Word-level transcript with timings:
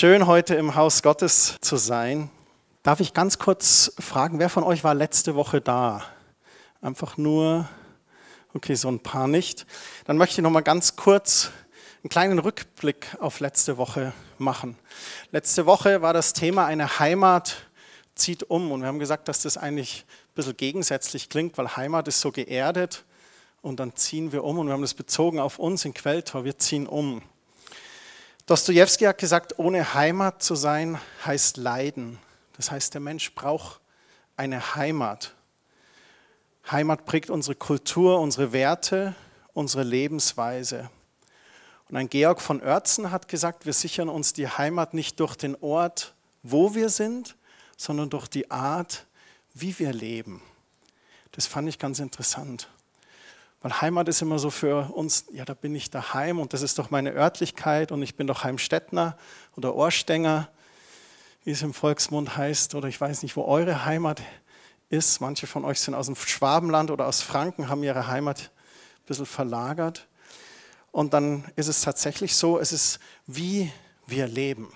Schön 0.00 0.28
heute 0.28 0.54
im 0.54 0.76
Haus 0.76 1.02
Gottes 1.02 1.56
zu 1.60 1.76
sein. 1.76 2.30
Darf 2.84 3.00
ich 3.00 3.14
ganz 3.14 3.40
kurz 3.40 3.92
fragen, 3.98 4.38
wer 4.38 4.48
von 4.48 4.62
euch 4.62 4.84
war 4.84 4.94
letzte 4.94 5.34
Woche 5.34 5.60
da? 5.60 6.04
Einfach 6.80 7.16
nur, 7.16 7.68
okay, 8.54 8.76
so 8.76 8.86
ein 8.88 9.00
paar 9.00 9.26
nicht. 9.26 9.66
Dann 10.04 10.16
möchte 10.16 10.34
ich 10.34 10.44
noch 10.44 10.52
mal 10.52 10.60
ganz 10.60 10.94
kurz 10.94 11.50
einen 12.04 12.10
kleinen 12.10 12.38
Rückblick 12.38 13.16
auf 13.18 13.40
letzte 13.40 13.76
Woche 13.76 14.12
machen. 14.38 14.76
Letzte 15.32 15.66
Woche 15.66 16.00
war 16.00 16.12
das 16.12 16.32
Thema 16.32 16.66
eine 16.66 17.00
Heimat 17.00 17.56
zieht 18.14 18.44
um 18.44 18.70
und 18.70 18.82
wir 18.82 18.86
haben 18.86 19.00
gesagt, 19.00 19.26
dass 19.26 19.42
das 19.42 19.56
eigentlich 19.56 20.04
ein 20.06 20.34
bisschen 20.36 20.56
gegensätzlich 20.56 21.28
klingt, 21.28 21.58
weil 21.58 21.76
Heimat 21.76 22.06
ist 22.06 22.20
so 22.20 22.30
geerdet 22.30 23.04
und 23.62 23.80
dann 23.80 23.96
ziehen 23.96 24.30
wir 24.30 24.44
um 24.44 24.60
und 24.60 24.68
wir 24.68 24.74
haben 24.74 24.82
das 24.82 24.94
bezogen 24.94 25.40
auf 25.40 25.58
uns 25.58 25.84
in 25.84 25.92
Quelltor, 25.92 26.44
wir 26.44 26.56
ziehen 26.56 26.86
um. 26.86 27.20
Dostoevsky 28.48 29.04
hat 29.04 29.18
gesagt, 29.18 29.58
ohne 29.58 29.92
Heimat 29.92 30.42
zu 30.42 30.54
sein 30.54 30.98
heißt 31.26 31.58
Leiden. 31.58 32.18
Das 32.56 32.70
heißt, 32.70 32.94
der 32.94 33.02
Mensch 33.02 33.34
braucht 33.34 33.78
eine 34.38 34.74
Heimat. 34.74 35.34
Heimat 36.70 37.04
prägt 37.04 37.28
unsere 37.28 37.54
Kultur, 37.54 38.18
unsere 38.18 38.54
Werte, 38.54 39.14
unsere 39.52 39.82
Lebensweise. 39.82 40.88
Und 41.90 41.98
ein 41.98 42.08
Georg 42.08 42.40
von 42.40 42.62
Oertzen 42.62 43.10
hat 43.10 43.28
gesagt, 43.28 43.66
wir 43.66 43.74
sichern 43.74 44.08
uns 44.08 44.32
die 44.32 44.48
Heimat 44.48 44.94
nicht 44.94 45.20
durch 45.20 45.36
den 45.36 45.54
Ort, 45.60 46.14
wo 46.42 46.74
wir 46.74 46.88
sind, 46.88 47.36
sondern 47.76 48.08
durch 48.08 48.28
die 48.28 48.50
Art, 48.50 49.04
wie 49.52 49.78
wir 49.78 49.92
leben. 49.92 50.40
Das 51.32 51.46
fand 51.46 51.68
ich 51.68 51.78
ganz 51.78 51.98
interessant. 51.98 52.70
Weil 53.60 53.80
Heimat 53.80 54.08
ist 54.08 54.22
immer 54.22 54.38
so 54.38 54.50
für 54.50 54.92
uns, 54.94 55.26
ja, 55.32 55.44
da 55.44 55.54
bin 55.54 55.74
ich 55.74 55.90
daheim 55.90 56.38
und 56.38 56.52
das 56.52 56.62
ist 56.62 56.78
doch 56.78 56.90
meine 56.90 57.12
Örtlichkeit 57.12 57.90
und 57.90 58.02
ich 58.02 58.14
bin 58.14 58.26
doch 58.26 58.44
Heimstädtner 58.44 59.18
oder 59.56 59.74
Ohrstenger, 59.74 60.48
wie 61.44 61.50
es 61.50 61.62
im 61.62 61.74
Volksmund 61.74 62.36
heißt, 62.36 62.74
oder 62.76 62.88
ich 62.88 63.00
weiß 63.00 63.22
nicht, 63.22 63.36
wo 63.36 63.44
eure 63.44 63.84
Heimat 63.84 64.22
ist. 64.90 65.20
Manche 65.20 65.46
von 65.46 65.64
euch 65.64 65.80
sind 65.80 65.94
aus 65.94 66.06
dem 66.06 66.14
Schwabenland 66.14 66.90
oder 66.90 67.06
aus 67.06 67.20
Franken, 67.20 67.68
haben 67.68 67.82
ihre 67.82 68.06
Heimat 68.06 68.40
ein 68.40 69.06
bisschen 69.06 69.26
verlagert. 69.26 70.06
Und 70.92 71.12
dann 71.12 71.44
ist 71.56 71.68
es 71.68 71.80
tatsächlich 71.80 72.36
so, 72.36 72.58
es 72.58 72.72
ist 72.72 73.00
wie 73.26 73.72
wir 74.06 74.28
leben. 74.28 74.72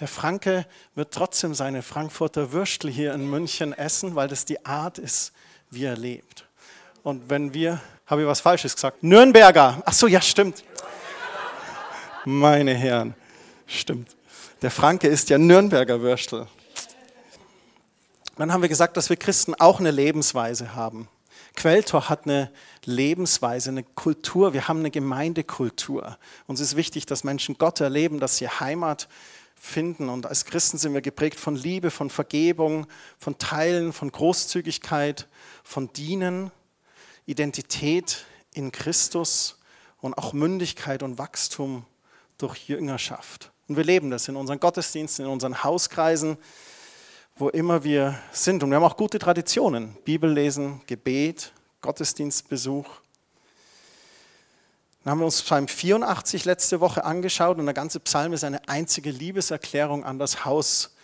Der 0.00 0.08
Franke 0.08 0.66
wird 0.94 1.12
trotzdem 1.12 1.54
seine 1.54 1.82
Frankfurter 1.82 2.52
Würstel 2.52 2.90
hier 2.90 3.14
in 3.14 3.28
München 3.28 3.72
essen, 3.72 4.14
weil 4.14 4.28
das 4.28 4.44
die 4.44 4.64
Art 4.64 4.98
ist, 4.98 5.32
wie 5.70 5.84
er 5.84 5.96
lebt. 5.96 6.45
Und 7.06 7.30
wenn 7.30 7.54
wir, 7.54 7.80
habe 8.06 8.22
ich 8.22 8.26
was 8.26 8.40
Falsches 8.40 8.74
gesagt? 8.74 9.04
Nürnberger, 9.04 9.80
ach 9.86 9.92
so, 9.92 10.08
ja, 10.08 10.20
stimmt. 10.20 10.64
Meine 12.24 12.74
Herren, 12.74 13.14
stimmt. 13.68 14.16
Der 14.60 14.72
Franke 14.72 15.06
ist 15.06 15.30
ja 15.30 15.38
Nürnberger 15.38 16.00
Würstel. 16.00 16.48
Dann 18.36 18.52
haben 18.52 18.60
wir 18.60 18.68
gesagt, 18.68 18.96
dass 18.96 19.08
wir 19.08 19.16
Christen 19.16 19.54
auch 19.54 19.78
eine 19.78 19.92
Lebensweise 19.92 20.74
haben. 20.74 21.06
Quelltor 21.54 22.08
hat 22.08 22.24
eine 22.24 22.50
Lebensweise, 22.84 23.70
eine 23.70 23.84
Kultur. 23.84 24.52
Wir 24.52 24.66
haben 24.66 24.80
eine 24.80 24.90
Gemeindekultur. 24.90 26.18
Uns 26.48 26.58
ist 26.58 26.74
wichtig, 26.74 27.06
dass 27.06 27.22
Menschen 27.22 27.56
Gott 27.56 27.80
erleben, 27.80 28.18
dass 28.18 28.38
sie 28.38 28.48
Heimat 28.48 29.06
finden. 29.54 30.08
Und 30.08 30.26
als 30.26 30.44
Christen 30.44 30.76
sind 30.76 30.92
wir 30.92 31.02
geprägt 31.02 31.38
von 31.38 31.54
Liebe, 31.54 31.92
von 31.92 32.10
Vergebung, 32.10 32.88
von 33.16 33.38
Teilen, 33.38 33.92
von 33.92 34.10
Großzügigkeit, 34.10 35.28
von 35.62 35.92
Dienen, 35.92 36.50
Identität 37.26 38.24
in 38.54 38.72
Christus 38.72 39.58
und 40.00 40.16
auch 40.16 40.32
Mündigkeit 40.32 41.02
und 41.02 41.18
Wachstum 41.18 41.84
durch 42.38 42.68
Jüngerschaft. 42.68 43.50
Und 43.68 43.76
wir 43.76 43.84
leben 43.84 44.10
das 44.10 44.28
in 44.28 44.36
unseren 44.36 44.60
Gottesdiensten, 44.60 45.24
in 45.24 45.30
unseren 45.30 45.64
Hauskreisen, 45.64 46.38
wo 47.34 47.48
immer 47.48 47.84
wir 47.84 48.18
sind. 48.32 48.62
Und 48.62 48.70
wir 48.70 48.76
haben 48.76 48.84
auch 48.84 48.96
gute 48.96 49.18
Traditionen. 49.18 49.96
Bibellesen, 50.04 50.80
Gebet, 50.86 51.52
Gottesdienstbesuch. 51.82 52.86
Dann 55.02 55.10
haben 55.10 55.18
wir 55.20 55.26
uns 55.26 55.42
Psalm 55.42 55.68
84 55.68 56.44
letzte 56.44 56.80
Woche 56.80 57.04
angeschaut 57.04 57.58
und 57.58 57.66
der 57.66 57.74
ganze 57.74 58.00
Psalm 58.00 58.32
ist 58.32 58.44
eine 58.44 58.68
einzige 58.68 59.10
Liebeserklärung 59.10 60.04
an 60.04 60.18
das 60.18 60.44
Haus 60.44 60.94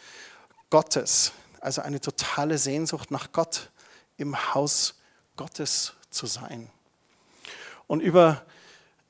Gottes. 0.71 1.33
Also 1.61 1.83
eine 1.83 2.01
totale 2.01 2.59
Sehnsucht 2.59 3.11
nach 3.11 3.33
Gott, 3.33 3.71
im 4.17 4.55
Haus 4.55 4.95
Gottes 5.37 5.95
zu 6.13 6.27
sein. 6.27 6.71
Und 7.87 8.01
über 8.01 8.43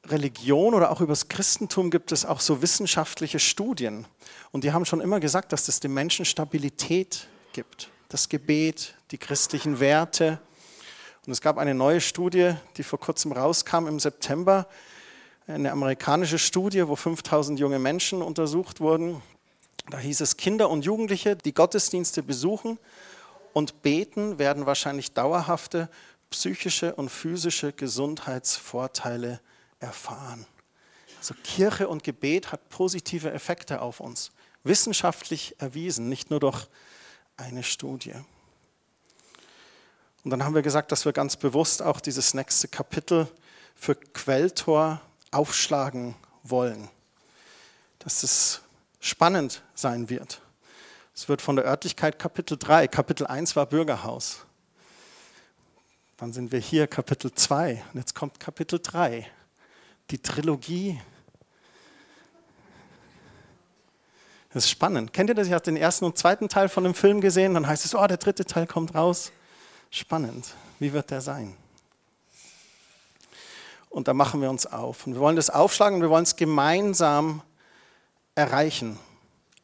Religion 0.06 0.74
oder 0.74 0.90
auch 0.90 1.00
über 1.00 1.12
das 1.12 1.28
Christentum 1.28 1.90
gibt 1.90 2.10
es 2.12 2.24
auch 2.24 2.40
so 2.40 2.62
wissenschaftliche 2.62 3.38
Studien. 3.38 4.06
Und 4.50 4.64
die 4.64 4.72
haben 4.72 4.84
schon 4.84 5.00
immer 5.00 5.20
gesagt, 5.20 5.52
dass 5.52 5.66
das 5.66 5.80
dem 5.80 5.94
Menschen 5.94 6.24
Stabilität 6.24 7.28
gibt. 7.52 7.90
Das 8.08 8.28
Gebet, 8.28 8.94
die 9.10 9.18
christlichen 9.18 9.78
Werte. 9.78 10.40
Und 11.26 11.32
es 11.32 11.40
gab 11.40 11.58
eine 11.58 11.74
neue 11.74 12.00
Studie, 12.00 12.54
die 12.76 12.82
vor 12.82 12.98
kurzem 12.98 13.32
rauskam 13.32 13.86
im 13.86 14.00
September. 14.00 14.66
Eine 15.46 15.70
amerikanische 15.70 16.38
Studie, 16.38 16.86
wo 16.88 16.96
5000 16.96 17.60
junge 17.60 17.78
Menschen 17.78 18.22
untersucht 18.22 18.80
wurden. 18.80 19.22
Da 19.90 19.98
hieß 19.98 20.20
es, 20.20 20.36
Kinder 20.36 20.68
und 20.68 20.84
Jugendliche, 20.84 21.36
die 21.36 21.54
Gottesdienste 21.54 22.22
besuchen 22.22 22.78
und 23.52 23.82
beten, 23.82 24.38
werden 24.38 24.66
wahrscheinlich 24.66 25.12
dauerhafte 25.12 25.88
psychische 26.32 26.94
und 26.94 27.08
physische 27.08 27.72
Gesundheitsvorteile 27.72 29.40
erfahren. 29.78 30.46
Also 31.18 31.34
Kirche 31.44 31.88
und 31.88 32.02
Gebet 32.02 32.50
hat 32.50 32.68
positive 32.68 33.30
Effekte 33.30 33.80
auf 33.80 34.00
uns, 34.00 34.32
wissenschaftlich 34.64 35.54
erwiesen, 35.58 36.08
nicht 36.08 36.30
nur 36.30 36.40
durch 36.40 36.66
eine 37.36 37.62
Studie. 37.62 38.14
Und 40.24 40.30
dann 40.30 40.44
haben 40.44 40.54
wir 40.54 40.62
gesagt, 40.62 40.90
dass 40.92 41.04
wir 41.04 41.12
ganz 41.12 41.36
bewusst 41.36 41.82
auch 41.82 42.00
dieses 42.00 42.34
nächste 42.34 42.68
Kapitel 42.68 43.28
für 43.74 43.94
Quelltor 43.94 45.00
aufschlagen 45.30 46.14
wollen. 46.42 46.88
Dass 47.98 48.22
es 48.22 48.62
spannend 49.00 49.62
sein 49.74 50.08
wird. 50.08 50.40
Es 51.14 51.28
wird 51.28 51.42
von 51.42 51.56
der 51.56 51.66
Örtlichkeit 51.66 52.18
Kapitel 52.18 52.56
3. 52.56 52.88
Kapitel 52.88 53.26
1 53.26 53.54
war 53.56 53.66
Bürgerhaus. 53.66 54.46
Dann 56.22 56.32
sind 56.32 56.52
wir 56.52 56.60
hier 56.60 56.86
Kapitel 56.86 57.32
2 57.32 57.82
und 57.92 57.98
jetzt 57.98 58.14
kommt 58.14 58.38
Kapitel 58.38 58.78
3 58.80 59.26
die 60.12 60.22
Trilogie. 60.22 61.00
Das 64.52 64.62
ist 64.62 64.70
spannend. 64.70 65.12
Kennt 65.12 65.30
ihr 65.30 65.34
das? 65.34 65.48
Ich 65.48 65.52
habe 65.52 65.64
den 65.64 65.76
ersten 65.76 66.04
und 66.04 66.16
zweiten 66.16 66.48
Teil 66.48 66.68
von 66.68 66.84
dem 66.84 66.94
Film 66.94 67.20
gesehen. 67.20 67.54
Dann 67.54 67.66
heißt 67.66 67.84
es, 67.84 67.96
oh, 67.96 68.06
der 68.06 68.18
dritte 68.18 68.44
Teil 68.44 68.68
kommt 68.68 68.94
raus. 68.94 69.32
Spannend. 69.90 70.54
Wie 70.78 70.92
wird 70.92 71.10
der 71.10 71.22
sein? 71.22 71.56
Und 73.90 74.06
da 74.06 74.14
machen 74.14 74.40
wir 74.40 74.48
uns 74.48 74.64
auf. 74.64 75.08
Und 75.08 75.14
wir 75.14 75.20
wollen 75.20 75.34
das 75.34 75.50
aufschlagen 75.50 75.96
und 75.96 76.02
wir 76.02 76.10
wollen 76.10 76.22
es 76.22 76.36
gemeinsam 76.36 77.42
erreichen. 78.36 78.96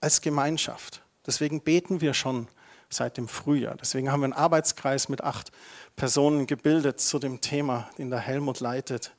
Als 0.01 0.23
Gemeinschaft. 0.23 1.03
Deswegen 1.25 1.61
beten 1.61 2.01
wir 2.01 2.15
schon 2.15 2.49
seit 2.91 3.17
dem 3.17 3.29
Frühjahr. 3.29 3.77
Deswegen 3.77 4.11
haben 4.11 4.21
wir 4.21 4.25
einen 4.25 4.33
Arbeitskreis 4.33 5.09
mit 5.09 5.23
acht 5.23 5.53
Personen 5.99 6.47
gebildet 6.47 7.01
zu 7.01 7.19
dem 7.19 7.41
Thema, 7.41 7.91
den 7.99 8.09
der 8.09 8.21
Helmut 8.21 8.61
leitet 8.61 9.13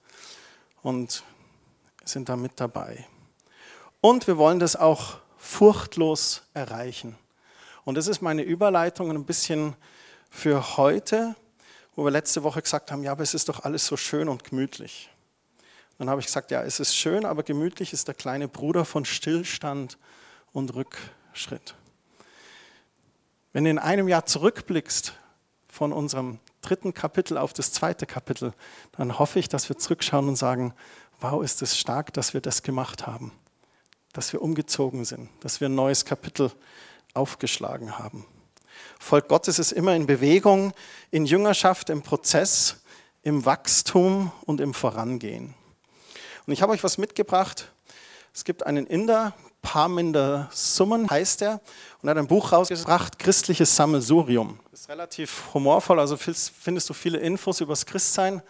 und 0.81 1.25
sind 2.05 2.29
da 2.29 2.37
mit 2.37 2.53
dabei. 2.55 3.05
Und 3.99 4.27
wir 4.27 4.37
wollen 4.37 4.59
das 4.59 4.77
auch 4.77 5.17
furchtlos 5.37 6.41
erreichen. 6.53 7.17
Und 7.83 7.95
das 7.95 8.07
ist 8.07 8.21
meine 8.21 8.43
Überleitung 8.43 9.11
ein 9.11 9.25
bisschen 9.25 9.75
für 10.29 10.77
heute, 10.77 11.35
wo 11.97 12.05
wir 12.05 12.11
letzte 12.11 12.43
Woche 12.43 12.61
gesagt 12.61 12.93
haben, 12.93 13.03
ja, 13.03 13.11
aber 13.11 13.23
es 13.23 13.33
ist 13.33 13.49
doch 13.49 13.65
alles 13.65 13.85
so 13.85 13.97
schön 13.97 14.29
und 14.29 14.45
gemütlich. 14.45 15.09
Dann 15.97 16.09
habe 16.09 16.21
ich 16.21 16.27
gesagt, 16.27 16.49
ja, 16.49 16.63
es 16.63 16.79
ist 16.79 16.95
schön, 16.95 17.25
aber 17.25 17.43
gemütlich 17.43 17.91
ist 17.91 18.07
der 18.07 18.15
kleine 18.15 18.47
Bruder 18.47 18.85
von 18.85 19.03
Stillstand 19.03 19.97
und 20.53 20.73
Rückschritt. 20.73 21.75
Wenn 23.51 23.65
du 23.65 23.69
in 23.69 23.79
einem 23.79 24.07
Jahr 24.07 24.25
zurückblickst 24.25 25.13
von 25.67 25.91
unserem 25.91 26.39
dritten 26.61 26.93
Kapitel 26.93 27.37
auf 27.37 27.53
das 27.53 27.71
zweite 27.71 28.05
Kapitel, 28.05 28.53
dann 28.93 29.19
hoffe 29.19 29.39
ich, 29.39 29.49
dass 29.49 29.69
wir 29.69 29.77
zurückschauen 29.77 30.27
und 30.27 30.35
sagen, 30.35 30.73
wow, 31.19 31.43
ist 31.43 31.61
es 31.61 31.77
stark, 31.77 32.13
dass 32.13 32.33
wir 32.33 32.41
das 32.41 32.63
gemacht 32.63 33.07
haben, 33.07 33.31
dass 34.13 34.33
wir 34.33 34.41
umgezogen 34.41 35.05
sind, 35.05 35.29
dass 35.41 35.61
wir 35.61 35.69
ein 35.69 35.75
neues 35.75 36.05
Kapitel 36.05 36.51
aufgeschlagen 37.13 37.97
haben. 37.97 38.25
Volk 38.99 39.27
Gottes 39.27 39.59
ist 39.59 39.71
immer 39.71 39.95
in 39.95 40.07
Bewegung, 40.07 40.73
in 41.11 41.25
Jüngerschaft, 41.25 41.89
im 41.89 42.01
Prozess, 42.01 42.77
im 43.23 43.45
Wachstum 43.45 44.31
und 44.45 44.61
im 44.61 44.73
Vorangehen. 44.73 45.53
Und 46.45 46.53
ich 46.53 46.61
habe 46.61 46.71
euch 46.71 46.83
was 46.83 46.97
mitgebracht. 46.97 47.71
Es 48.33 48.43
gibt 48.43 48.65
einen 48.65 48.87
Inder, 48.87 49.33
Parminder 49.61 50.49
Summen 50.51 51.09
heißt 51.09 51.41
er, 51.41 51.61
und 52.01 52.09
hat 52.09 52.17
ein 52.17 52.27
Buch 52.27 52.51
rausgebracht, 52.51 53.19
Christliches 53.19 53.75
Sammelsurium. 53.75 54.59
Ist 54.71 54.89
relativ 54.89 55.53
humorvoll, 55.53 55.99
also 55.99 56.17
findest 56.17 56.89
du 56.89 56.93
viele 56.93 57.17
Infos 57.17 57.61
über 57.61 57.73
das 57.73 57.85
Christsein, 57.85 58.41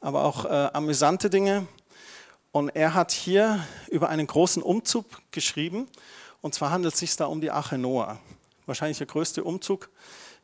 aber 0.00 0.24
auch 0.24 0.44
äh, 0.44 0.70
amüsante 0.72 1.30
Dinge. 1.30 1.66
Und 2.52 2.68
er 2.70 2.94
hat 2.94 3.12
hier 3.12 3.66
über 3.88 4.10
einen 4.10 4.26
großen 4.26 4.62
Umzug 4.62 5.06
geschrieben 5.30 5.88
Und 6.42 6.54
zwar 6.54 6.70
handelt 6.70 6.92
es 6.92 7.00
sich 7.00 7.16
da 7.16 7.26
um 7.26 7.40
die 7.40 7.50
Arche 7.50 7.78
Noah. 7.78 8.18
Wahrscheinlich 8.66 8.98
der 8.98 9.06
größte 9.06 9.42
Umzug 9.42 9.88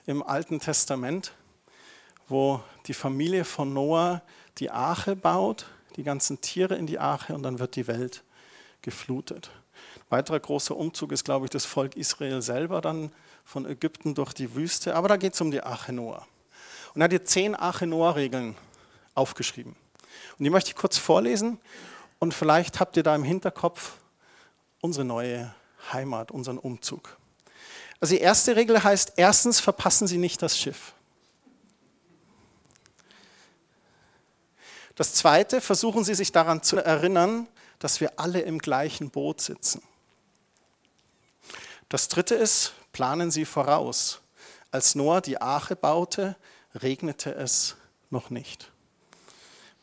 im 0.07 0.23
Alten 0.23 0.59
Testament, 0.59 1.33
wo 2.29 2.61
die 2.87 2.95
Familie 2.95 3.45
von 3.45 3.75
Noah 3.75 4.23
die 4.59 4.71
Arche 4.71 5.17
baut, 5.17 5.67
die 5.97 6.03
ganzen 6.03 6.41
Tiere 6.41 6.77
in 6.77 6.87
die 6.87 6.99
Arche 6.99 7.35
und 7.35 7.43
dann 7.43 7.59
wird 7.59 7.77
die 7.77 7.87
Welt 7.87 8.23
geflutet. 8.81 9.51
Weiterer 10.11 10.41
großer 10.41 10.77
Umzug 10.77 11.13
ist, 11.13 11.25
glaube 11.25 11.47
ich, 11.47 11.51
das 11.51 11.65
Volk 11.65 11.97
Israel 11.97 12.41
selber 12.41 12.81
dann 12.81 13.13
von 13.45 13.67
Ägypten 13.67 14.15
durch 14.15 14.33
die 14.33 14.55
Wüste. 14.55 14.95
Aber 14.95 15.09
da 15.09 15.17
geht 15.17 15.35
es 15.35 15.41
um 15.41 15.51
die 15.51 15.63
Arche 15.63 15.93
Noah. 15.93 16.27
Und 16.95 17.01
er 17.01 17.05
hat 17.05 17.11
hier 17.11 17.25
zehn 17.25 17.55
Arche 17.55 17.87
Noah-Regeln 17.87 18.57
aufgeschrieben. 19.15 19.77
Und 20.39 20.45
die 20.45 20.51
möchte 20.51 20.71
ich 20.71 20.77
kurz 20.77 20.97
vorlesen 20.97 21.59
und 22.19 22.35
vielleicht 22.35 22.81
habt 22.81 22.97
ihr 22.97 23.03
da 23.03 23.15
im 23.15 23.25
Hinterkopf 23.25 23.95
unsere 24.81 25.05
neue 25.05 25.55
Heimat, 25.93 26.31
unseren 26.31 26.59
Umzug. 26.59 27.17
Also 28.01 28.15
die 28.15 28.21
erste 28.21 28.57
Regel 28.57 28.83
heißt, 28.83 29.15
erstens 29.17 29.61
verpassen 29.61 30.07
Sie 30.07 30.19
nicht 30.19 30.41
das 30.43 30.59
Schiff. 30.59 30.95
Das 34.95 35.15
zweite, 35.15 35.61
versuchen 35.61 36.05
Sie 36.05 36.15
sich 36.15 36.33
daran 36.33 36.63
zu 36.63 36.77
erinnern, 36.77 37.47
dass 37.79 38.01
wir 38.01 38.19
alle 38.19 38.41
im 38.41 38.59
gleichen 38.59 39.11
Boot 39.11 39.41
sitzen. 39.41 39.83
Das 41.89 42.09
dritte 42.09 42.35
ist, 42.35 42.75
planen 42.93 43.31
Sie 43.31 43.45
voraus. 43.45 44.21
Als 44.71 44.95
Noah 44.95 45.21
die 45.21 45.41
Arche 45.41 45.77
baute, 45.77 46.37
regnete 46.75 47.35
es 47.35 47.77
noch 48.11 48.31
nicht. 48.31 48.71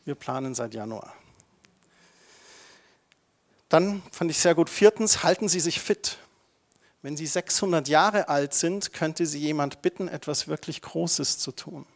Wir 0.04 0.14
planen 0.14 0.54
seit 0.54 0.74
Januar. 0.74 1.12
Dann 3.68 4.02
fand 4.12 4.30
ich 4.30 4.38
sehr 4.38 4.54
gut, 4.54 4.70
viertens, 4.70 5.24
halten 5.24 5.48
Sie 5.48 5.58
sich 5.58 5.80
fit. 5.80 6.18
Wenn 7.02 7.16
Sie 7.16 7.26
600 7.26 7.88
Jahre 7.88 8.28
alt 8.28 8.54
sind, 8.54 8.92
könnte 8.92 9.26
Sie 9.26 9.40
jemand 9.40 9.82
bitten, 9.82 10.06
etwas 10.06 10.46
wirklich 10.46 10.82
Großes 10.82 11.38
zu 11.38 11.52
tun. 11.52 11.86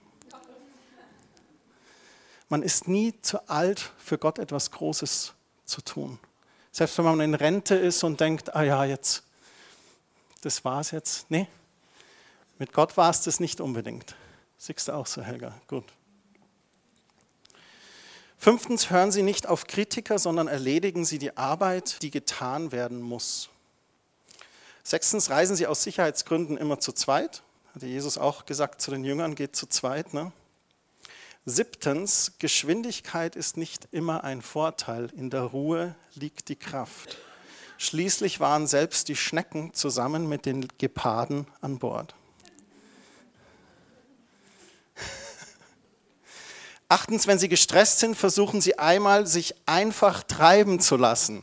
Man 2.49 2.63
ist 2.65 2.89
nie 2.89 3.15
zu 3.23 3.49
alt, 3.49 3.93
für 3.99 4.19
Gott 4.19 4.41
etwas 4.41 4.73
Großes 4.73 5.35
zu 5.65 5.83
tun. 5.83 6.19
Selbst 6.73 6.99
wenn 6.99 7.05
man 7.05 7.21
in 7.21 7.35
Rente 7.35 7.77
ist 7.77 8.03
und 8.03 8.19
denkt, 8.19 8.57
ah 8.57 8.63
ja, 8.63 8.85
jetzt, 8.85 9.23
das 10.41 10.65
war's 10.65 10.91
jetzt. 10.91 11.31
Nee, 11.31 11.47
mit 12.59 12.73
Gott 12.73 12.97
war 12.97 13.11
es 13.11 13.23
das 13.23 13.41
nicht 13.41 13.61
unbedingt. 13.61 14.15
Siehst 14.59 14.89
du 14.89 14.93
auch 14.93 15.07
so, 15.07 15.23
Helga? 15.23 15.55
Gut. 15.67 15.85
Fünftens, 18.37 18.91
hören 18.91 19.13
Sie 19.13 19.23
nicht 19.23 19.47
auf 19.47 19.67
Kritiker, 19.67 20.19
sondern 20.19 20.49
erledigen 20.49 21.05
Sie 21.05 21.19
die 21.19 21.37
Arbeit, 21.37 22.03
die 22.03 22.11
getan 22.11 22.73
werden 22.73 23.01
muss. 23.01 23.51
Sechstens, 24.83 25.31
reisen 25.31 25.57
Sie 25.57 25.67
aus 25.67 25.83
Sicherheitsgründen 25.83 26.57
immer 26.57 26.81
zu 26.81 26.93
zweit. 26.93 27.43
Hatte 27.75 27.87
Jesus 27.87 28.19
auch 28.19 28.47
gesagt 28.47 28.81
zu 28.81 28.91
den 28.91 29.05
Jüngern, 29.05 29.35
geht 29.35 29.57
zu 29.57 29.67
zweit. 29.67 30.13
Ne? 30.15 30.33
Siebtens, 31.47 32.33
Geschwindigkeit 32.39 33.37
ist 33.37 33.57
nicht 33.57 33.89
immer 33.91 34.25
ein 34.25 34.43
Vorteil. 34.43 35.11
In 35.17 35.31
der 35.31 35.43
Ruhe 35.43 35.95
liegt 36.15 36.49
die 36.49 36.57
Kraft. 36.57 37.19
Schließlich 37.83 38.41
waren 38.41 38.67
selbst 38.67 39.09
die 39.09 39.17
Schnecken 39.17 39.73
zusammen 39.73 40.29
mit 40.29 40.45
den 40.45 40.69
Geparden 40.77 41.47
an 41.63 41.79
Bord. 41.79 42.15
Achtens, 46.91 47.27
wenn 47.27 47.39
Sie 47.39 47.49
gestresst 47.49 48.01
sind, 48.01 48.17
versuchen 48.17 48.61
Sie 48.61 48.79
einmal, 48.79 49.27
sich 49.27 49.55
einfach 49.65 50.23
treiben 50.23 50.79
zu 50.79 50.99
lassen. 50.99 51.43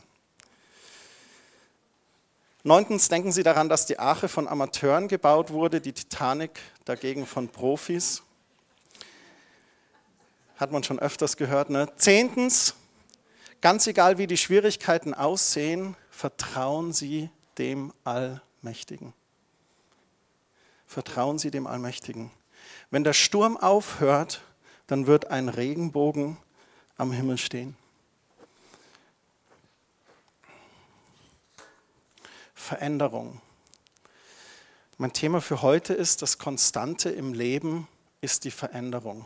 Neuntens, 2.62 3.08
denken 3.08 3.32
Sie 3.32 3.42
daran, 3.42 3.68
dass 3.68 3.86
die 3.86 3.98
Arche 3.98 4.28
von 4.28 4.46
Amateuren 4.46 5.08
gebaut 5.08 5.50
wurde, 5.50 5.80
die 5.80 5.92
Titanic 5.92 6.60
dagegen 6.84 7.26
von 7.26 7.48
Profis. 7.48 8.22
Hat 10.56 10.70
man 10.70 10.84
schon 10.84 11.00
öfters 11.00 11.36
gehört. 11.36 11.68
Ne? 11.68 11.88
Zehntens, 11.96 12.76
ganz 13.60 13.88
egal 13.88 14.18
wie 14.18 14.28
die 14.28 14.36
Schwierigkeiten 14.36 15.14
aussehen, 15.14 15.96
vertrauen 16.18 16.92
Sie 16.92 17.30
dem 17.58 17.92
Allmächtigen. 18.02 19.14
Vertrauen 20.84 21.38
Sie 21.38 21.52
dem 21.52 21.68
Allmächtigen. 21.68 22.32
Wenn 22.90 23.04
der 23.04 23.12
Sturm 23.12 23.56
aufhört, 23.56 24.42
dann 24.88 25.06
wird 25.06 25.30
ein 25.30 25.48
Regenbogen 25.48 26.36
am 26.96 27.12
Himmel 27.12 27.38
stehen. 27.38 27.76
Veränderung. 32.52 33.40
Mein 34.96 35.12
Thema 35.12 35.40
für 35.40 35.62
heute 35.62 35.94
ist, 35.94 36.20
das 36.22 36.38
Konstante 36.38 37.10
im 37.10 37.32
Leben 37.32 37.86
ist 38.20 38.42
die 38.42 38.50
Veränderung. 38.50 39.24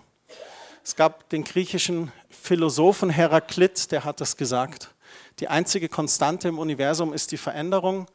Es 0.84 0.94
gab 0.94 1.30
den 1.30 1.44
griechischen 1.44 2.12
Philosophen 2.28 3.08
Heraklit, 3.08 3.92
der 3.92 4.04
hat 4.04 4.20
das 4.20 4.36
gesagt. 4.36 4.90
Die 5.40 5.48
einzige 5.48 5.88
Konstante 5.88 6.48
im 6.48 6.58
Universum 6.58 7.12
ist 7.12 7.32
die 7.32 7.36
Veränderung. 7.36 8.06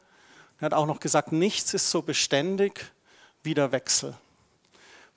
Er 0.60 0.66
hat 0.66 0.74
auch 0.74 0.86
noch 0.86 1.00
gesagt, 1.00 1.32
nichts 1.32 1.74
ist 1.74 1.90
so 1.90 2.02
beständig 2.02 2.92
wie 3.42 3.54
der 3.54 3.72
Wechsel. 3.72 4.16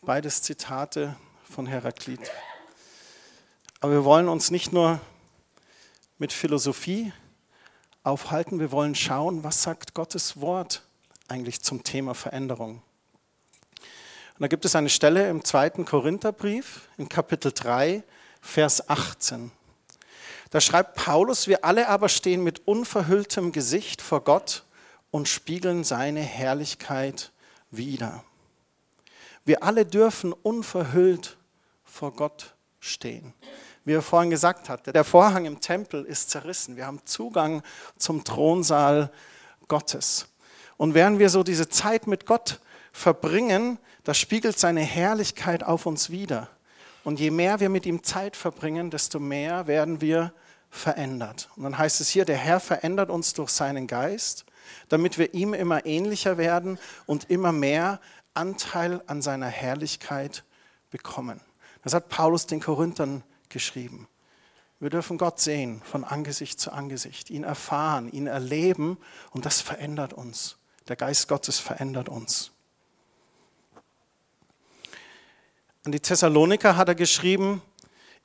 Beides 0.01 0.41
Zitate 0.41 1.15
von 1.43 1.65
Heraklit. 1.65 2.31
Aber 3.79 3.93
wir 3.93 4.05
wollen 4.05 4.29
uns 4.29 4.51
nicht 4.51 4.73
nur 4.73 4.99
mit 6.17 6.31
Philosophie 6.33 7.11
aufhalten, 8.03 8.59
wir 8.59 8.71
wollen 8.71 8.95
schauen, 8.95 9.43
was 9.43 9.63
sagt 9.63 9.93
Gottes 9.93 10.39
Wort 10.39 10.83
eigentlich 11.27 11.61
zum 11.61 11.83
Thema 11.83 12.13
Veränderung. 12.13 12.81
Und 14.35 14.41
da 14.41 14.47
gibt 14.47 14.65
es 14.65 14.75
eine 14.75 14.89
Stelle 14.89 15.29
im 15.29 15.43
zweiten 15.43 15.85
Korintherbrief, 15.85 16.89
in 16.97 17.09
Kapitel 17.09 17.51
3, 17.51 18.03
Vers 18.41 18.89
18. 18.89 19.51
Da 20.51 20.59
schreibt 20.59 20.95
Paulus, 20.95 21.47
wir 21.47 21.63
alle 21.63 21.87
aber 21.87 22.09
stehen 22.09 22.43
mit 22.43 22.67
unverhülltem 22.67 23.53
Gesicht 23.53 24.01
vor 24.01 24.21
Gott 24.21 24.65
und 25.09 25.29
spiegeln 25.29 25.85
seine 25.85 26.19
Herrlichkeit 26.19 27.31
wider. 27.71 28.23
Wir 29.45 29.63
alle 29.63 29.85
dürfen 29.85 30.33
unverhüllt 30.33 31.37
vor 31.85 32.13
Gott 32.13 32.53
stehen. 32.81 33.33
Wie 33.85 33.93
er 33.93 34.01
vorhin 34.01 34.29
gesagt 34.29 34.67
hat, 34.67 34.93
der 34.93 35.03
Vorhang 35.05 35.45
im 35.45 35.61
Tempel 35.61 36.03
ist 36.03 36.29
zerrissen. 36.29 36.75
Wir 36.75 36.85
haben 36.85 36.99
Zugang 37.05 37.63
zum 37.97 38.23
Thronsaal 38.25 39.09
Gottes. 39.69 40.27
Und 40.75 40.93
während 40.93 41.17
wir 41.17 41.29
so 41.29 41.43
diese 41.43 41.69
Zeit 41.69 42.07
mit 42.07 42.25
Gott 42.25 42.59
verbringen, 42.91 43.79
da 44.03 44.13
spiegelt 44.13 44.59
seine 44.59 44.81
Herrlichkeit 44.81 45.63
auf 45.63 45.85
uns 45.85 46.09
wider. 46.09 46.49
Und 47.03 47.19
je 47.19 47.31
mehr 47.31 47.59
wir 47.59 47.69
mit 47.69 47.85
ihm 47.85 48.03
Zeit 48.03 48.35
verbringen, 48.35 48.91
desto 48.91 49.19
mehr 49.19 49.67
werden 49.67 50.01
wir 50.01 50.33
verändert. 50.69 51.49
Und 51.55 51.63
dann 51.63 51.77
heißt 51.77 51.99
es 52.01 52.09
hier, 52.09 52.25
der 52.25 52.37
Herr 52.37 52.59
verändert 52.59 53.09
uns 53.09 53.33
durch 53.33 53.49
seinen 53.49 53.87
Geist, 53.87 54.45
damit 54.89 55.17
wir 55.17 55.33
ihm 55.33 55.53
immer 55.53 55.85
ähnlicher 55.85 56.37
werden 56.37 56.77
und 57.05 57.29
immer 57.29 57.51
mehr 57.51 57.99
Anteil 58.33 59.01
an 59.07 59.21
seiner 59.21 59.47
Herrlichkeit 59.47 60.43
bekommen. 60.89 61.41
Das 61.83 61.93
hat 61.93 62.09
Paulus 62.09 62.45
den 62.45 62.61
Korinthern 62.61 63.23
geschrieben. 63.49 64.07
Wir 64.79 64.89
dürfen 64.89 65.17
Gott 65.17 65.39
sehen 65.39 65.81
von 65.83 66.03
Angesicht 66.03 66.59
zu 66.59 66.71
Angesicht, 66.71 67.29
ihn 67.29 67.43
erfahren, 67.43 68.11
ihn 68.11 68.27
erleben 68.27 68.97
und 69.31 69.45
das 69.45 69.61
verändert 69.61 70.13
uns. 70.13 70.57
Der 70.87 70.95
Geist 70.95 71.27
Gottes 71.27 71.59
verändert 71.59 72.09
uns. 72.09 72.51
An 75.83 75.91
die 75.91 75.99
Thessaloniker 75.99 76.77
hat 76.77 76.89
er 76.89 76.95
geschrieben, 76.95 77.63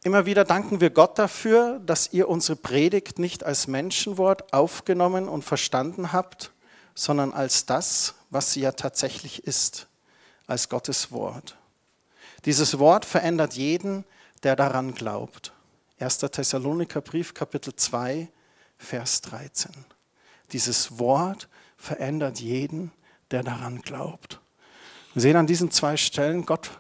immer 0.05 0.27
wieder 0.27 0.45
danken 0.45 0.83
wir 0.83 0.91
Gott 0.91 1.19
dafür, 1.19 1.81
dass 1.87 2.13
ihr 2.13 2.29
unsere 2.29 2.57
Predigt 2.57 3.19
nicht 3.19 3.45
als 3.45 3.67
Menschenwort 3.67 4.53
aufgenommen 4.53 5.27
und 5.27 5.43
verstanden 5.43 6.13
habt, 6.13 6.53
sondern 6.95 7.33
als 7.33 7.65
das, 7.65 8.15
was 8.29 8.53
sie 8.53 8.61
ja 8.61 8.73
tatsächlich 8.73 9.45
ist, 9.45 9.87
als 10.47 10.69
Gottes 10.69 11.13
Wort. 11.13 11.57
Dieses 12.45 12.79
Wort 12.79 13.07
verändert 13.07 13.55
jeden, 13.55 14.05
der 14.43 14.55
daran 14.55 14.95
glaubt. 14.95 15.55
1. 15.99 16.19
Thessaloniker 16.19 17.01
Brief, 17.01 17.33
Kapitel 17.33 17.75
2, 17.75 18.29
Vers 18.77 19.23
13. 19.23 19.73
Dieses 20.53 20.99
Wort 20.99 21.49
verändert 21.79 22.39
jeden, 22.39 22.93
der 23.31 23.43
daran 23.43 23.81
glaubt. 23.81 24.41
Wir 25.15 25.23
sehen 25.23 25.37
an 25.37 25.47
diesen 25.47 25.71
zwei 25.71 25.97
Stellen, 25.97 26.45
Gott 26.45 26.71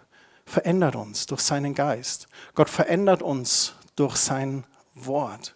verändert 0.47 0.97
uns 0.97 1.27
durch 1.27 1.41
seinen 1.41 1.75
Geist. 1.75 2.29
Gott 2.55 2.71
verändert 2.71 3.23
uns 3.23 3.75
durch 3.97 4.17
sein 4.17 4.65
Wort. 4.95 5.55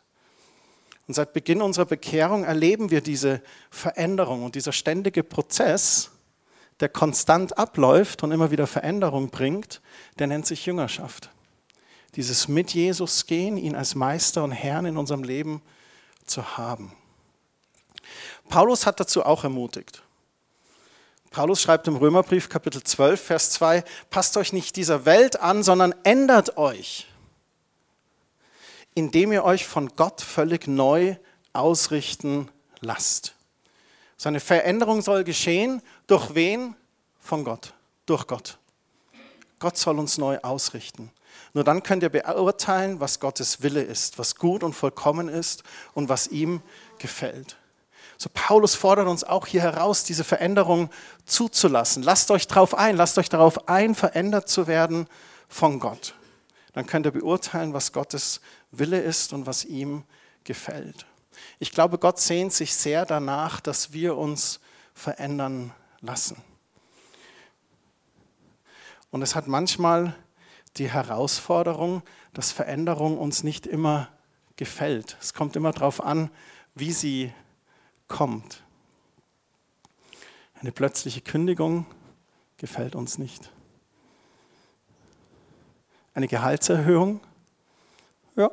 Und 1.06 1.14
seit 1.14 1.32
Beginn 1.32 1.62
unserer 1.62 1.86
Bekehrung 1.86 2.44
erleben 2.44 2.90
wir 2.90 3.00
diese 3.00 3.42
Veränderung 3.70 4.44
und 4.44 4.54
dieser 4.54 4.72
ständige 4.72 5.22
Prozess, 5.22 6.10
der 6.80 6.88
konstant 6.88 7.58
abläuft 7.58 8.22
und 8.22 8.32
immer 8.32 8.50
wieder 8.50 8.66
Veränderung 8.66 9.30
bringt, 9.30 9.80
der 10.18 10.26
nennt 10.26 10.46
sich 10.46 10.66
Jüngerschaft. 10.66 11.30
Dieses 12.16 12.48
mit 12.48 12.72
Jesus 12.74 13.26
gehen, 13.26 13.56
ihn 13.56 13.76
als 13.76 13.94
Meister 13.94 14.42
und 14.42 14.52
Herrn 14.52 14.86
in 14.86 14.96
unserem 14.96 15.22
Leben 15.22 15.62
zu 16.26 16.56
haben. 16.56 16.92
Paulus 18.48 18.86
hat 18.86 18.98
dazu 18.98 19.24
auch 19.24 19.44
ermutigt. 19.44 20.02
Paulus 21.30 21.62
schreibt 21.62 21.86
im 21.86 21.94
Römerbrief 21.94 22.48
Kapitel 22.48 22.82
12, 22.82 23.20
Vers 23.20 23.50
2, 23.52 23.84
passt 24.10 24.36
euch 24.36 24.52
nicht 24.52 24.74
dieser 24.74 25.04
Welt 25.04 25.38
an, 25.38 25.62
sondern 25.62 25.94
ändert 26.02 26.56
euch, 26.56 27.06
indem 28.94 29.30
ihr 29.30 29.44
euch 29.44 29.64
von 29.64 29.90
Gott 29.94 30.20
völlig 30.20 30.66
neu 30.66 31.14
ausrichten 31.52 32.50
lasst. 32.80 33.36
Seine 34.16 34.40
Veränderung 34.40 35.02
soll 35.02 35.22
geschehen 35.22 35.82
durch 36.08 36.34
wen? 36.34 36.74
Von 37.20 37.44
Gott, 37.44 37.74
durch 38.06 38.26
Gott. 38.26 38.58
Gott 39.60 39.76
soll 39.76 40.00
uns 40.00 40.18
neu 40.18 40.38
ausrichten. 40.42 41.12
Nur 41.52 41.62
dann 41.62 41.84
könnt 41.84 42.02
ihr 42.02 42.08
beurteilen, 42.08 42.98
was 42.98 43.20
Gottes 43.20 43.62
Wille 43.62 43.82
ist, 43.82 44.18
was 44.18 44.34
gut 44.34 44.64
und 44.64 44.72
vollkommen 44.72 45.28
ist 45.28 45.62
und 45.94 46.08
was 46.08 46.26
ihm 46.26 46.60
gefällt. 46.98 47.56
So 48.22 48.28
Paulus 48.34 48.74
fordert 48.74 49.08
uns 49.08 49.24
auch 49.24 49.46
hier 49.46 49.62
heraus, 49.62 50.04
diese 50.04 50.24
Veränderung 50.24 50.90
zuzulassen. 51.24 52.02
Lasst 52.02 52.30
euch 52.30 52.46
darauf 52.46 52.76
ein, 52.76 52.94
lasst 52.94 53.16
euch 53.16 53.30
darauf 53.30 53.66
ein, 53.66 53.94
verändert 53.94 54.46
zu 54.46 54.66
werden 54.66 55.06
von 55.48 55.80
Gott. 55.80 56.14
Dann 56.74 56.84
könnt 56.84 57.06
ihr 57.06 57.12
beurteilen, 57.12 57.72
was 57.72 57.94
Gottes 57.94 58.42
Wille 58.72 59.00
ist 59.00 59.32
und 59.32 59.46
was 59.46 59.64
ihm 59.64 60.04
gefällt. 60.44 61.06
Ich 61.60 61.70
glaube, 61.70 61.96
Gott 61.96 62.20
sehnt 62.20 62.52
sich 62.52 62.74
sehr 62.74 63.06
danach, 63.06 63.58
dass 63.58 63.94
wir 63.94 64.18
uns 64.18 64.60
verändern 64.92 65.72
lassen. 66.02 66.36
Und 69.10 69.22
es 69.22 69.34
hat 69.34 69.46
manchmal 69.46 70.14
die 70.76 70.90
Herausforderung, 70.90 72.02
dass 72.34 72.52
Veränderung 72.52 73.16
uns 73.16 73.44
nicht 73.44 73.66
immer 73.66 74.08
gefällt. 74.56 75.16
Es 75.22 75.32
kommt 75.32 75.56
immer 75.56 75.72
darauf 75.72 76.04
an, 76.04 76.30
wie 76.74 76.92
sie 76.92 77.32
kommt. 78.10 78.62
Eine 80.60 80.72
plötzliche 80.72 81.22
Kündigung 81.22 81.86
gefällt 82.58 82.94
uns 82.94 83.16
nicht. 83.16 83.50
Eine 86.12 86.28
Gehaltserhöhung, 86.28 87.20
ja, 88.36 88.50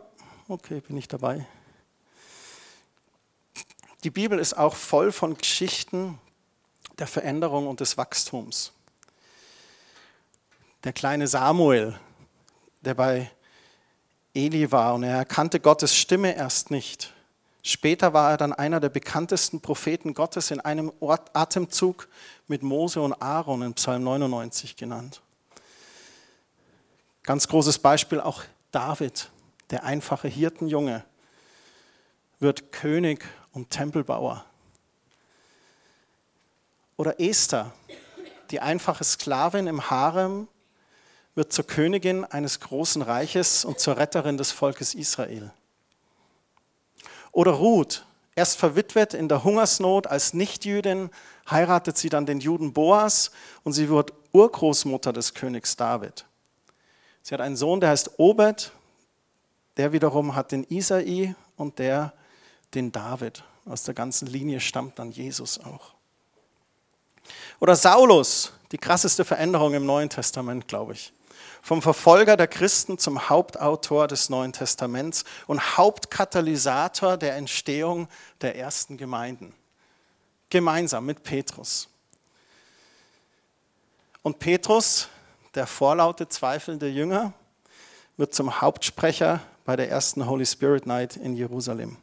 okay, 0.48 0.80
bin 0.80 0.96
ich 0.96 1.10
dabei. 1.10 1.46
Die 4.06 4.12
Bibel 4.12 4.40
ist 4.40 4.54
auch 4.54 4.76
voll 4.76 5.12
von 5.12 5.36
Geschichten 5.36 6.18
der 7.00 7.08
Veränderung 7.08 7.68
und 7.68 7.82
des 7.82 7.98
Wachstums. 7.98 8.72
Der 10.84 10.94
kleine 10.94 11.28
Samuel, 11.28 12.00
der 12.82 12.94
bei 12.94 13.32
Eli 14.34 14.72
war 14.72 14.94
und 14.94 15.04
er 15.04 15.18
erkannte 15.18 15.60
Gottes 15.60 15.96
Stimme 15.96 16.36
erst 16.36 16.72
nicht. 16.72 17.14
Später 17.68 18.14
war 18.14 18.32
er 18.32 18.38
dann 18.38 18.54
einer 18.54 18.80
der 18.80 18.88
bekanntesten 18.88 19.60
Propheten 19.60 20.14
Gottes 20.14 20.52
in 20.52 20.62
einem 20.62 20.94
Atemzug 21.02 22.08
mit 22.48 22.64
Mose 22.64 23.02
und 23.02 23.22
Aaron 23.22 23.62
in 23.62 23.74
Psalm 23.74 24.06
99 24.06 24.78
genannt. 24.78 25.22
Ganz 27.24 27.50
großes 27.50 27.80
Beispiel 27.80 28.22
auch 28.22 28.46
David, 28.72 29.30
der 29.70 29.84
einfache 29.84 30.30
Hirtenjunge, 30.30 31.04
wird 32.40 32.72
König 32.72 33.26
und 33.52 33.70
Tempelbauer. 33.70 34.46
Oder 36.96 37.20
Esther, 37.20 37.74
die 38.50 38.62
einfache 38.62 39.04
Sklavin 39.04 39.68
im 39.68 39.90
Harem, 39.90 40.48
wird 41.36 41.52
zur 41.52 41.68
Königin 41.68 42.24
eines 42.24 42.62
großen 42.62 43.02
Reiches 43.02 43.66
und 43.66 43.82
zur 43.82 43.98
Retterin 43.98 44.38
des 44.38 44.54
Volkes 44.54 44.96
Israel. 44.96 45.52
Oder 47.38 47.52
Ruth, 47.52 48.04
erst 48.36 48.58
verwitwet 48.58 49.14
in 49.14 49.30
der 49.30 49.44
Hungersnot 49.44 50.08
als 50.08 50.34
Nichtjüdin, 50.34 51.12
heiratet 51.48 51.96
sie 51.96 52.10
dann 52.10 52.26
den 52.26 52.40
Juden 52.40 52.74
Boas 52.74 53.30
und 53.64 53.74
sie 53.74 53.90
wird 53.90 54.12
Urgroßmutter 54.34 55.14
des 55.14 55.36
Königs 55.36 55.76
David. 55.76 56.26
Sie 57.22 57.36
hat 57.36 57.42
einen 57.42 57.56
Sohn, 57.56 57.80
der 57.80 57.92
heißt 57.92 58.18
Obed, 58.18 58.72
der 59.78 59.92
wiederum 59.92 60.34
hat 60.34 60.52
den 60.52 60.64
Isai 60.64 61.36
und 61.58 61.78
der 61.78 62.12
den 62.74 62.92
David. 62.92 63.44
Aus 63.68 63.84
der 63.84 63.94
ganzen 63.94 64.26
Linie 64.26 64.60
stammt 64.60 64.98
dann 64.98 65.12
Jesus 65.12 65.60
auch. 65.60 65.94
Oder 67.60 67.76
Saulus, 67.76 68.52
die 68.72 68.80
krasseste 68.80 69.24
Veränderung 69.24 69.76
im 69.76 69.86
Neuen 69.86 70.10
Testament, 70.10 70.68
glaube 70.68 70.94
ich 70.94 71.14
vom 71.68 71.82
Verfolger 71.82 72.38
der 72.38 72.48
Christen 72.48 72.98
zum 72.98 73.28
Hauptautor 73.28 74.08
des 74.08 74.30
Neuen 74.30 74.54
Testaments 74.54 75.26
und 75.48 75.76
Hauptkatalysator 75.76 77.18
der 77.18 77.36
Entstehung 77.36 78.08
der 78.40 78.56
ersten 78.56 78.96
Gemeinden. 78.96 79.54
Gemeinsam 80.50 81.06
mit 81.06 81.24
Petrus. 81.24 81.90
Und 84.22 84.40
Petrus, 84.40 85.10
der 85.56 85.68
vorlaute, 85.68 86.30
zweifelnde 86.30 86.88
Jünger, 86.88 87.34
wird 88.16 88.34
zum 88.34 88.62
Hauptsprecher 88.62 89.42
bei 89.66 89.76
der 89.76 89.90
ersten 89.90 90.26
Holy 90.26 90.46
Spirit 90.46 90.86
Night 90.86 91.18
in 91.18 91.36
Jerusalem 91.36 91.98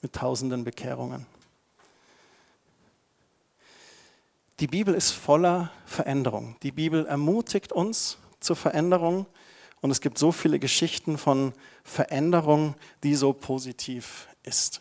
mit 0.00 0.14
tausenden 0.14 0.64
Bekehrungen. 0.64 1.26
Die 4.58 4.68
Bibel 4.68 4.94
ist 4.94 5.10
voller 5.10 5.70
Veränderung. 5.84 6.56
Die 6.62 6.72
Bibel 6.72 7.04
ermutigt 7.04 7.72
uns, 7.72 8.16
zur 8.40 8.56
Veränderung. 8.56 9.26
Und 9.80 9.90
es 9.90 10.00
gibt 10.00 10.18
so 10.18 10.32
viele 10.32 10.58
Geschichten 10.58 11.18
von 11.18 11.52
Veränderung, 11.84 12.74
die 13.02 13.14
so 13.14 13.32
positiv 13.32 14.28
ist. 14.42 14.80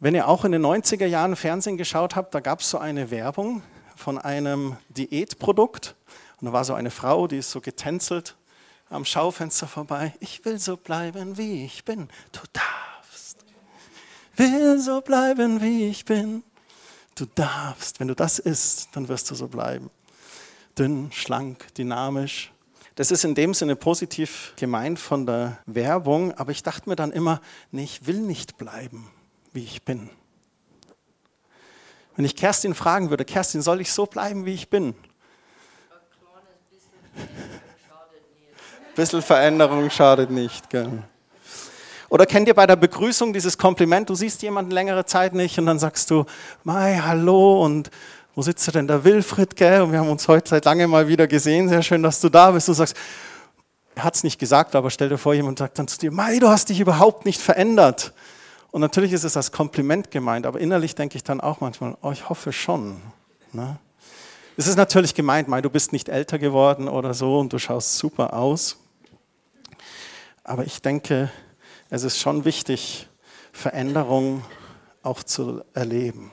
Wenn 0.00 0.14
ihr 0.14 0.28
auch 0.28 0.44
in 0.44 0.52
den 0.52 0.64
90er 0.64 1.06
Jahren 1.06 1.34
Fernsehen 1.34 1.76
geschaut 1.76 2.14
habt, 2.14 2.34
da 2.34 2.40
gab 2.40 2.60
es 2.60 2.70
so 2.70 2.78
eine 2.78 3.10
Werbung 3.10 3.62
von 3.96 4.18
einem 4.18 4.76
Diätprodukt. 4.90 5.94
Und 6.40 6.46
da 6.46 6.52
war 6.52 6.64
so 6.64 6.74
eine 6.74 6.90
Frau, 6.90 7.26
die 7.26 7.38
ist 7.38 7.50
so 7.50 7.60
getänzelt 7.60 8.36
am 8.90 9.04
Schaufenster 9.04 9.66
vorbei. 9.66 10.12
Ich 10.20 10.44
will 10.44 10.58
so 10.58 10.76
bleiben, 10.76 11.38
wie 11.38 11.64
ich 11.64 11.84
bin. 11.84 12.08
Du 12.32 12.40
darfst. 12.52 13.44
Will 14.36 14.78
so 14.78 15.00
bleiben, 15.00 15.62
wie 15.62 15.88
ich 15.88 16.04
bin. 16.04 16.44
Du 17.14 17.24
darfst. 17.34 17.98
Wenn 17.98 18.08
du 18.08 18.14
das 18.14 18.38
isst, 18.38 18.90
dann 18.92 19.08
wirst 19.08 19.30
du 19.30 19.34
so 19.34 19.48
bleiben 19.48 19.90
dünn, 20.78 21.10
schlank, 21.12 21.72
dynamisch. 21.74 22.52
Das 22.96 23.10
ist 23.10 23.24
in 23.24 23.34
dem 23.34 23.54
Sinne 23.54 23.74
positiv 23.74 24.52
gemeint 24.56 24.98
von 24.98 25.26
der 25.26 25.58
Werbung, 25.66 26.32
aber 26.34 26.52
ich 26.52 26.62
dachte 26.62 26.88
mir 26.88 26.96
dann 26.96 27.10
immer, 27.10 27.40
nee, 27.72 27.84
ich 27.84 28.06
will 28.06 28.20
nicht 28.20 28.56
bleiben, 28.56 29.10
wie 29.52 29.64
ich 29.64 29.82
bin. 29.82 30.10
Wenn 32.16 32.24
ich 32.24 32.36
Kerstin 32.36 32.74
fragen 32.74 33.10
würde, 33.10 33.24
Kerstin, 33.24 33.62
soll 33.62 33.80
ich 33.80 33.92
so 33.92 34.06
bleiben, 34.06 34.46
wie 34.46 34.54
ich 34.54 34.70
bin? 34.70 34.94
Ein 37.16 38.94
bisschen 38.94 39.22
Veränderung 39.22 39.90
schadet 39.90 40.30
nicht. 40.30 40.70
Gell? 40.70 41.02
Oder 42.08 42.26
kennt 42.26 42.46
ihr 42.46 42.54
bei 42.54 42.68
der 42.68 42.76
Begrüßung 42.76 43.32
dieses 43.32 43.58
Kompliment, 43.58 44.08
du 44.08 44.14
siehst 44.14 44.42
jemanden 44.42 44.70
längere 44.70 45.04
Zeit 45.04 45.34
nicht 45.34 45.58
und 45.58 45.66
dann 45.66 45.80
sagst 45.80 46.08
du, 46.12 46.26
Mai, 46.62 47.00
hallo 47.02 47.64
und 47.64 47.90
wo 48.34 48.42
sitzt 48.42 48.74
denn 48.74 48.88
der 48.88 49.04
Wilfried, 49.04 49.54
gell? 49.54 49.82
Und 49.82 49.92
wir 49.92 50.00
haben 50.00 50.08
uns 50.08 50.26
heute 50.26 50.50
seit 50.50 50.64
langem 50.64 50.90
mal 50.90 51.06
wieder 51.06 51.26
gesehen. 51.26 51.68
Sehr 51.68 51.82
schön, 51.82 52.02
dass 52.02 52.20
du 52.20 52.28
da 52.28 52.50
bist. 52.50 52.66
Du 52.68 52.72
sagst, 52.72 52.96
er 53.94 54.04
hat 54.04 54.16
es 54.16 54.24
nicht 54.24 54.38
gesagt, 54.38 54.74
aber 54.74 54.90
stell 54.90 55.08
dir 55.08 55.18
vor, 55.18 55.34
jemand 55.34 55.58
sagt 55.58 55.78
dann 55.78 55.86
zu 55.86 55.98
dir, 55.98 56.10
Mai, 56.10 56.38
du 56.38 56.48
hast 56.48 56.68
dich 56.68 56.80
überhaupt 56.80 57.24
nicht 57.24 57.40
verändert. 57.40 58.12
Und 58.72 58.80
natürlich 58.80 59.12
ist 59.12 59.22
es 59.22 59.36
als 59.36 59.52
Kompliment 59.52 60.10
gemeint, 60.10 60.46
aber 60.46 60.58
innerlich 60.58 60.96
denke 60.96 61.16
ich 61.16 61.22
dann 61.22 61.40
auch 61.40 61.60
manchmal, 61.60 61.96
oh, 62.02 62.10
ich 62.10 62.28
hoffe 62.28 62.52
schon. 62.52 63.00
Ne? 63.52 63.78
Es 64.56 64.66
ist 64.66 64.76
natürlich 64.76 65.14
gemeint, 65.14 65.46
Mai, 65.46 65.60
du 65.60 65.70
bist 65.70 65.92
nicht 65.92 66.08
älter 66.08 66.40
geworden 66.40 66.88
oder 66.88 67.14
so 67.14 67.38
und 67.38 67.52
du 67.52 67.58
schaust 67.58 67.98
super 67.98 68.34
aus. 68.34 68.78
Aber 70.42 70.64
ich 70.64 70.82
denke, 70.82 71.30
es 71.88 72.02
ist 72.02 72.18
schon 72.18 72.44
wichtig, 72.44 73.08
Veränderung 73.52 74.44
auch 75.04 75.22
zu 75.22 75.62
erleben. 75.72 76.32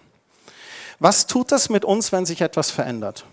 Was 1.01 1.25
tut 1.25 1.51
das 1.51 1.69
mit 1.69 1.83
uns, 1.83 2.11
wenn 2.11 2.27
sich 2.27 2.41
etwas 2.41 2.69
verändert? 2.69 3.25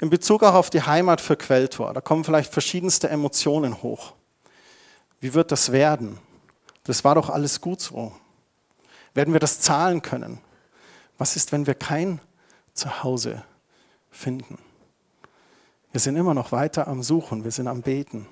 In 0.00 0.10
Bezug 0.10 0.42
auch 0.42 0.54
auf 0.54 0.70
die 0.70 0.82
Heimat 0.82 1.20
für 1.20 1.36
Quelltor, 1.36 1.94
da 1.94 2.00
kommen 2.00 2.24
vielleicht 2.24 2.52
verschiedenste 2.52 3.08
Emotionen 3.08 3.80
hoch. 3.84 4.14
Wie 5.20 5.32
wird 5.32 5.52
das 5.52 5.70
werden? 5.70 6.18
Das 6.82 7.04
war 7.04 7.14
doch 7.14 7.30
alles 7.30 7.60
gut 7.60 7.80
so. 7.80 8.10
Werden 9.14 9.32
wir 9.32 9.38
das 9.38 9.60
zahlen 9.60 10.02
können? 10.02 10.40
Was 11.16 11.36
ist, 11.36 11.52
wenn 11.52 11.68
wir 11.68 11.76
kein 11.76 12.20
Zuhause 12.74 13.44
finden? 14.10 14.58
Wir 15.92 16.00
sind 16.00 16.16
immer 16.16 16.34
noch 16.34 16.50
weiter 16.50 16.88
am 16.88 17.04
Suchen, 17.04 17.44
wir 17.44 17.52
sind 17.52 17.68
am 17.68 17.82
Beten. 17.82 18.26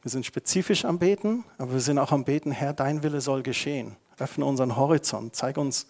Wir 0.00 0.12
sind 0.12 0.24
spezifisch 0.24 0.84
am 0.84 1.00
Beten, 1.00 1.42
aber 1.58 1.72
wir 1.72 1.80
sind 1.80 1.98
auch 1.98 2.12
am 2.12 2.24
Beten, 2.24 2.52
Herr, 2.52 2.72
dein 2.72 3.02
Wille 3.02 3.20
soll 3.20 3.42
geschehen. 3.42 3.96
Öffne 4.16 4.44
unseren 4.44 4.76
Horizont, 4.76 5.34
zeig 5.34 5.56
uns, 5.56 5.88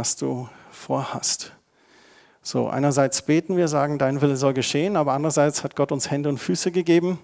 was 0.00 0.16
du 0.16 0.48
vorhast. 0.72 1.52
So, 2.40 2.70
einerseits 2.70 3.20
beten 3.20 3.58
wir, 3.58 3.68
sagen, 3.68 3.98
dein 3.98 4.22
Wille 4.22 4.38
soll 4.38 4.54
geschehen, 4.54 4.96
aber 4.96 5.12
andererseits 5.12 5.62
hat 5.62 5.76
Gott 5.76 5.92
uns 5.92 6.10
Hände 6.10 6.30
und 6.30 6.38
Füße 6.38 6.72
gegeben 6.72 7.18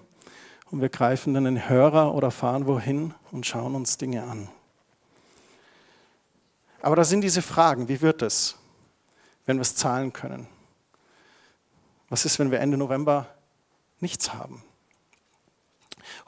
und 0.69 0.79
wir 0.79 0.89
greifen 0.89 1.33
dann 1.33 1.45
den 1.45 1.69
Hörer 1.69 2.13
oder 2.13 2.29
fahren 2.29 2.67
wohin 2.67 3.15
und 3.31 3.47
schauen 3.47 3.73
uns 3.73 3.97
Dinge 3.97 4.21
an. 4.25 4.47
Aber 6.83 6.95
da 6.95 7.03
sind 7.03 7.21
diese 7.21 7.41
Fragen, 7.41 7.87
wie 7.87 7.99
wird 8.01 8.21
es, 8.21 8.57
wenn 9.47 9.57
wir 9.57 9.63
es 9.63 9.75
zahlen 9.75 10.13
können? 10.13 10.47
Was 12.09 12.25
ist, 12.25 12.37
wenn 12.37 12.51
wir 12.51 12.59
Ende 12.59 12.77
November 12.77 13.25
nichts 14.01 14.35
haben? 14.35 14.61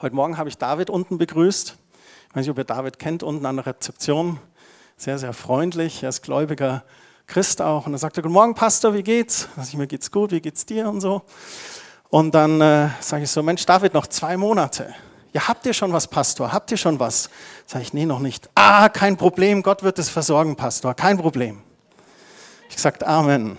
Heute 0.02 0.16
Morgen 0.16 0.36
habe 0.36 0.48
ich 0.48 0.58
David 0.58 0.90
unten 0.90 1.16
begrüßt. 1.16 1.76
Ich 2.28 2.34
weiß 2.34 2.40
nicht, 2.40 2.50
ob 2.50 2.58
ihr 2.58 2.64
David 2.64 2.98
kennt, 2.98 3.22
unten 3.22 3.46
an 3.46 3.54
der 3.54 3.66
Rezeption. 3.66 4.40
Sehr, 5.00 5.18
sehr 5.18 5.32
freundlich. 5.32 6.02
Er 6.02 6.10
ist 6.10 6.20
gläubiger 6.20 6.84
Christ 7.26 7.62
auch. 7.62 7.86
Und 7.86 7.94
er 7.94 7.98
sagte, 7.98 8.20
guten 8.20 8.34
Morgen, 8.34 8.54
Pastor, 8.54 8.92
wie 8.92 9.02
geht's? 9.02 9.48
Also 9.56 9.70
ich, 9.70 9.76
mir 9.78 9.86
geht's 9.86 10.10
gut, 10.10 10.30
wie 10.30 10.42
geht's 10.42 10.66
dir 10.66 10.90
und 10.90 11.00
so. 11.00 11.22
Und 12.10 12.34
dann 12.34 12.60
äh, 12.60 12.90
sage 13.00 13.22
ich 13.22 13.30
so, 13.30 13.42
Mensch, 13.42 13.64
David, 13.64 13.94
noch 13.94 14.08
zwei 14.08 14.36
Monate. 14.36 14.94
Ja, 15.32 15.48
habt 15.48 15.64
ihr 15.64 15.72
schon 15.72 15.90
was, 15.94 16.06
Pastor? 16.06 16.52
Habt 16.52 16.70
ihr 16.70 16.76
schon 16.76 17.00
was? 17.00 17.30
Sage 17.64 17.82
ich, 17.82 17.94
nee, 17.94 18.04
noch 18.04 18.18
nicht. 18.18 18.50
Ah, 18.54 18.90
kein 18.90 19.16
Problem, 19.16 19.62
Gott 19.62 19.82
wird 19.82 19.98
es 19.98 20.10
versorgen, 20.10 20.54
Pastor, 20.54 20.92
kein 20.92 21.16
Problem. 21.16 21.62
Ich 22.68 22.76
sagte, 22.76 23.06
Amen. 23.06 23.56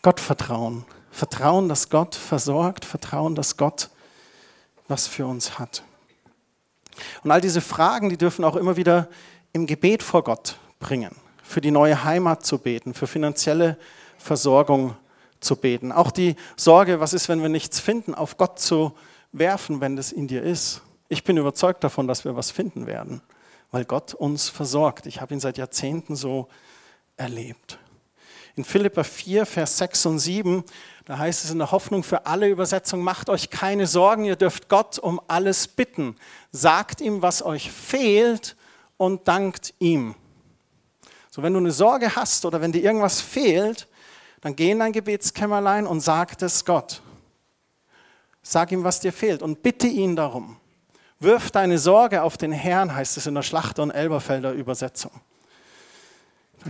Gott 0.00 0.20
vertrauen. 0.20 0.84
Vertrauen, 1.10 1.68
dass 1.68 1.90
Gott 1.90 2.14
versorgt, 2.14 2.84
Vertrauen, 2.84 3.34
dass 3.34 3.56
Gott 3.56 3.90
was 4.86 5.08
für 5.08 5.26
uns 5.26 5.58
hat. 5.58 5.82
Und 7.24 7.32
all 7.32 7.40
diese 7.40 7.60
Fragen, 7.60 8.10
die 8.10 8.16
dürfen 8.16 8.44
auch 8.44 8.54
immer 8.54 8.76
wieder 8.76 9.08
im 9.56 9.66
Gebet 9.66 10.02
vor 10.02 10.22
Gott 10.22 10.58
bringen. 10.78 11.16
Für 11.42 11.62
die 11.62 11.70
neue 11.70 12.04
Heimat 12.04 12.44
zu 12.44 12.58
beten, 12.58 12.92
für 12.92 13.06
finanzielle 13.06 13.78
Versorgung 14.18 14.94
zu 15.40 15.56
beten. 15.56 15.92
Auch 15.92 16.10
die 16.10 16.36
Sorge, 16.56 17.00
was 17.00 17.14
ist, 17.14 17.30
wenn 17.30 17.40
wir 17.40 17.48
nichts 17.48 17.80
finden, 17.80 18.14
auf 18.14 18.36
Gott 18.36 18.60
zu 18.60 18.92
werfen, 19.32 19.80
wenn 19.80 19.96
das 19.96 20.12
in 20.12 20.28
dir 20.28 20.42
ist. 20.42 20.82
Ich 21.08 21.24
bin 21.24 21.38
überzeugt 21.38 21.82
davon, 21.84 22.06
dass 22.06 22.24
wir 22.26 22.36
was 22.36 22.50
finden 22.50 22.86
werden, 22.86 23.22
weil 23.70 23.86
Gott 23.86 24.12
uns 24.12 24.50
versorgt. 24.50 25.06
Ich 25.06 25.22
habe 25.22 25.32
ihn 25.32 25.40
seit 25.40 25.56
Jahrzehnten 25.56 26.16
so 26.16 26.48
erlebt. 27.16 27.78
In 28.56 28.64
Philippa 28.64 29.04
4, 29.04 29.46
Vers 29.46 29.78
6 29.78 30.06
und 30.06 30.18
7, 30.18 30.64
da 31.06 31.16
heißt 31.16 31.44
es 31.44 31.50
in 31.50 31.58
der 31.58 31.72
Hoffnung 31.72 32.02
für 32.02 32.26
alle 32.26 32.48
Übersetzungen, 32.48 33.04
macht 33.04 33.30
euch 33.30 33.48
keine 33.48 33.86
Sorgen, 33.86 34.24
ihr 34.24 34.36
dürft 34.36 34.68
Gott 34.68 34.98
um 34.98 35.18
alles 35.28 35.66
bitten. 35.66 36.16
Sagt 36.52 37.00
ihm, 37.00 37.22
was 37.22 37.42
euch 37.42 37.70
fehlt 37.70 38.55
und 38.96 39.26
dankt 39.28 39.74
ihm. 39.78 40.14
So, 41.30 41.42
wenn 41.42 41.52
du 41.52 41.58
eine 41.58 41.72
Sorge 41.72 42.16
hast 42.16 42.44
oder 42.44 42.60
wenn 42.60 42.72
dir 42.72 42.82
irgendwas 42.82 43.20
fehlt, 43.20 43.88
dann 44.40 44.56
geh 44.56 44.70
in 44.70 44.78
dein 44.78 44.92
Gebetskämmerlein 44.92 45.86
und 45.86 46.00
sag 46.00 46.40
es 46.40 46.64
Gott. 46.64 47.02
Sag 48.42 48.72
ihm, 48.72 48.84
was 48.84 49.00
dir 49.00 49.12
fehlt 49.12 49.42
und 49.42 49.62
bitte 49.62 49.86
ihn 49.86 50.16
darum. 50.16 50.56
Wirf 51.18 51.50
deine 51.50 51.78
Sorge 51.78 52.22
auf 52.22 52.36
den 52.36 52.52
Herrn, 52.52 52.94
heißt 52.94 53.16
es 53.16 53.26
in 53.26 53.34
der 53.34 53.42
Schlachter- 53.42 53.82
und 53.82 53.90
Elberfelder 53.90 54.52
Übersetzung. 54.52 55.10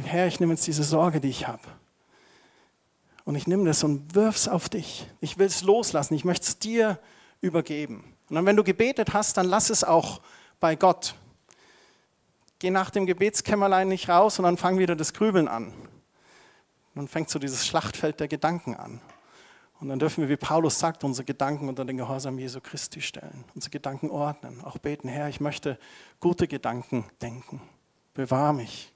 Herr, 0.05 0.27
ich 0.27 0.41
nehme 0.41 0.53
jetzt 0.53 0.67
diese 0.67 0.85
Sorge, 0.85 1.21
die 1.21 1.29
ich 1.29 1.47
habe. 1.47 1.63
Und 3.25 3.35
ich 3.35 3.47
nehme 3.47 3.65
das 3.65 3.83
und 3.83 4.15
wirf's 4.15 4.47
auf 4.47 4.69
dich. 4.69 5.07
Ich 5.21 5.39
will 5.39 5.47
es 5.47 5.63
loslassen. 5.63 6.15
Ich 6.15 6.25
möchte 6.25 6.47
es 6.47 6.59
dir 6.59 6.99
übergeben. 7.41 8.05
Und 8.29 8.37
dann, 8.37 8.47
wenn 8.47 8.57
du 8.57 8.63
gebetet 8.63 9.15
hast, 9.15 9.37
dann 9.37 9.47
lass 9.47 9.71
es 9.71 9.85
auch 9.85 10.21
bei 10.61 10.77
Gott. 10.77 11.15
Geh 12.59 12.71
nach 12.71 12.91
dem 12.91 13.07
Gebetskämmerlein 13.07 13.89
nicht 13.89 14.09
raus 14.09 14.39
und 14.39 14.45
dann 14.45 14.57
fang 14.57 14.79
wieder 14.79 14.97
das 14.97 15.13
Grübeln 15.13 15.49
an. 15.49 15.73
Dann 16.95 17.09
fängt 17.09 17.29
so 17.29 17.39
dieses 17.39 17.67
Schlachtfeld 17.67 18.21
der 18.21 18.29
Gedanken 18.29 18.75
an. 18.75 19.01
Und 19.79 19.91
dann 19.91 19.99
dürfen 19.99 20.23
wir, 20.23 20.31
wie 20.31 20.39
Paulus 20.39 20.79
sagt, 20.79 21.05
unsere 21.05 21.27
Gedanken 21.27 21.69
unter 21.69 21.85
den 21.85 21.99
Gehorsam 21.99 22.39
Jesu 22.39 22.61
Christi 22.63 23.03
stellen, 23.03 23.45
unsere 23.55 23.71
Gedanken 23.71 24.11
ordnen, 24.11 24.65
auch 24.65 24.79
beten, 24.79 25.09
Herr, 25.09 25.29
ich 25.29 25.41
möchte 25.41 25.79
gute 26.19 26.49
Gedanken 26.49 27.05
denken. 27.21 27.61
Bewahr 28.15 28.55
mich. 28.55 28.91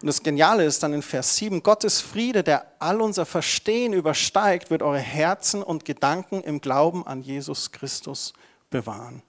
Und 0.00 0.06
das 0.06 0.22
Geniale 0.22 0.64
ist 0.64 0.82
dann 0.82 0.94
in 0.94 1.02
Vers 1.02 1.36
7, 1.36 1.62
Gottes 1.62 2.00
Friede, 2.00 2.42
der 2.42 2.72
all 2.78 3.02
unser 3.02 3.26
Verstehen 3.26 3.92
übersteigt, 3.92 4.70
wird 4.70 4.82
eure 4.82 4.98
Herzen 4.98 5.62
und 5.62 5.84
Gedanken 5.84 6.40
im 6.40 6.62
Glauben 6.62 7.06
an 7.06 7.20
Jesus 7.20 7.72
Christus 7.72 8.32
bewahren. 8.70 9.22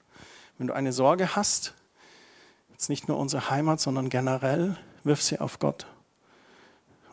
Wenn 0.58 0.67
du 0.67 0.73
eine 0.73 0.93
Sorge 0.93 1.36
hast, 1.36 1.73
jetzt 2.81 2.89
nicht 2.89 3.07
nur 3.07 3.19
unsere 3.19 3.51
Heimat, 3.51 3.79
sondern 3.79 4.09
generell, 4.09 4.75
wirf 5.03 5.21
sie 5.21 5.39
auf 5.39 5.59
Gott 5.59 5.85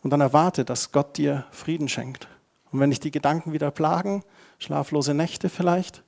und 0.03 0.11
dann 0.11 0.23
erwarte, 0.23 0.65
dass 0.65 0.93
Gott 0.93 1.19
dir 1.19 1.45
Frieden 1.51 1.91
schenkt. 1.91 2.27
Und 2.73 2.81
wenn 2.81 2.89
dich 2.89 3.01
die 3.01 3.11
Gedanken 3.11 3.53
wieder 3.53 3.71
plagen, 3.71 4.23
schlaflose 4.59 5.13
Nächte 5.13 5.51
vielleicht 5.51 6.03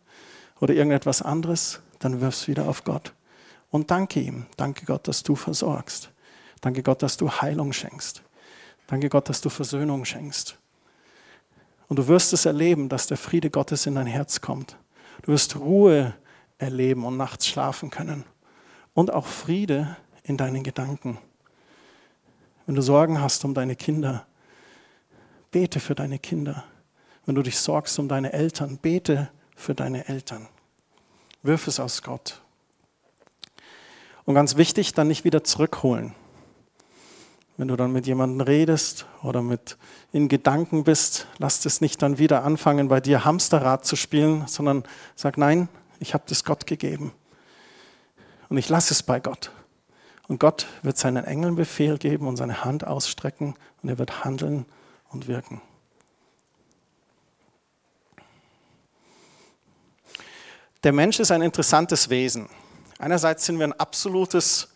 oder 0.60 0.72
irgendetwas 0.72 1.20
anderes, 1.20 1.82
dann 1.98 2.22
wirf's 2.22 2.48
wieder 2.48 2.68
auf 2.70 2.84
Gott. 2.84 3.12
Und 3.70 3.90
danke 3.90 4.20
ihm. 4.20 4.46
Danke 4.56 4.86
Gott, 4.86 5.06
dass 5.06 5.22
du 5.24 5.34
versorgst. 5.34 6.10
Danke 6.62 6.82
Gott, 6.82 7.02
dass 7.02 7.18
du 7.18 7.30
Heilung 7.30 7.74
schenkst. 7.74 8.22
Danke 8.86 9.10
Gott, 9.10 9.28
dass 9.28 9.42
du 9.42 9.50
Versöhnung 9.50 10.06
schenkst. 10.06 10.56
Und 11.86 11.98
du 11.98 12.08
wirst 12.08 12.32
es 12.32 12.46
erleben, 12.46 12.88
dass 12.88 13.08
der 13.08 13.18
Friede 13.18 13.50
Gottes 13.50 13.84
in 13.84 13.96
dein 13.96 14.06
Herz 14.06 14.40
kommt. 14.40 14.78
Du 15.20 15.32
wirst 15.32 15.56
Ruhe 15.56 16.14
erleben 16.56 17.04
und 17.04 17.18
nachts 17.18 17.46
schlafen 17.46 17.90
können. 17.90 18.24
Und 18.94 19.12
auch 19.12 19.26
Friede 19.26 19.96
in 20.22 20.36
deinen 20.36 20.62
Gedanken. 20.62 21.18
Wenn 22.66 22.74
du 22.74 22.82
Sorgen 22.82 23.20
hast 23.20 23.44
um 23.44 23.54
deine 23.54 23.76
Kinder, 23.76 24.26
bete 25.50 25.80
für 25.80 25.94
deine 25.94 26.18
Kinder. 26.18 26.64
Wenn 27.26 27.34
du 27.34 27.42
dich 27.42 27.58
sorgst 27.58 27.98
um 27.98 28.08
deine 28.08 28.32
Eltern, 28.32 28.78
bete 28.78 29.30
für 29.56 29.74
deine 29.74 30.08
Eltern. 30.08 30.48
Wirf 31.42 31.66
es 31.66 31.80
aus 31.80 32.02
Gott. 32.02 32.40
Und 34.24 34.34
ganz 34.34 34.56
wichtig, 34.56 34.94
dann 34.94 35.08
nicht 35.08 35.24
wieder 35.24 35.42
zurückholen. 35.44 36.14
Wenn 37.56 37.68
du 37.68 37.76
dann 37.76 37.92
mit 37.92 38.06
jemandem 38.06 38.40
redest 38.40 39.06
oder 39.22 39.42
mit 39.42 39.76
in 40.12 40.28
Gedanken 40.28 40.84
bist, 40.84 41.26
lass 41.38 41.64
es 41.66 41.80
nicht 41.80 42.00
dann 42.00 42.18
wieder 42.18 42.44
anfangen, 42.44 42.88
bei 42.88 43.00
dir 43.00 43.24
Hamsterrad 43.24 43.84
zu 43.84 43.96
spielen, 43.96 44.46
sondern 44.46 44.84
sag, 45.14 45.36
nein, 45.36 45.68
ich 45.98 46.14
habe 46.14 46.24
das 46.26 46.44
Gott 46.44 46.66
gegeben. 46.66 47.12
Und 48.50 48.58
ich 48.58 48.68
lasse 48.68 48.92
es 48.92 49.02
bei 49.02 49.20
Gott. 49.20 49.52
Und 50.28 50.38
Gott 50.38 50.66
wird 50.82 50.98
seinen 50.98 51.24
Engeln 51.24 51.56
Befehl 51.56 51.96
geben 51.96 52.28
und 52.28 52.36
seine 52.36 52.64
Hand 52.64 52.86
ausstrecken 52.86 53.54
und 53.82 53.88
er 53.88 53.98
wird 53.98 54.24
handeln 54.24 54.66
und 55.10 55.28
wirken. 55.28 55.62
Der 60.82 60.92
Mensch 60.92 61.20
ist 61.20 61.30
ein 61.30 61.42
interessantes 61.42 62.10
Wesen. 62.10 62.48
Einerseits 62.98 63.46
sind 63.46 63.58
wir 63.58 63.66
ein 63.66 63.78
absolutes 63.78 64.68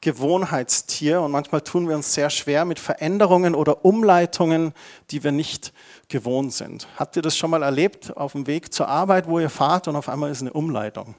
Gewohnheitstier 0.00 1.20
und 1.20 1.30
manchmal 1.30 1.60
tun 1.60 1.88
wir 1.88 1.94
uns 1.94 2.14
sehr 2.14 2.30
schwer 2.30 2.64
mit 2.64 2.78
Veränderungen 2.78 3.54
oder 3.54 3.84
Umleitungen, 3.84 4.72
die 5.10 5.22
wir 5.22 5.32
nicht 5.32 5.72
gewohnt 6.08 6.52
sind. 6.52 6.88
Habt 6.96 7.16
ihr 7.16 7.22
das 7.22 7.36
schon 7.36 7.50
mal 7.50 7.62
erlebt 7.62 8.16
auf 8.16 8.32
dem 8.32 8.46
Weg 8.46 8.72
zur 8.72 8.88
Arbeit, 8.88 9.28
wo 9.28 9.38
ihr 9.38 9.50
fahrt 9.50 9.86
und 9.88 9.96
auf 9.96 10.08
einmal 10.08 10.30
ist 10.30 10.40
eine 10.40 10.52
Umleitung? 10.52 11.14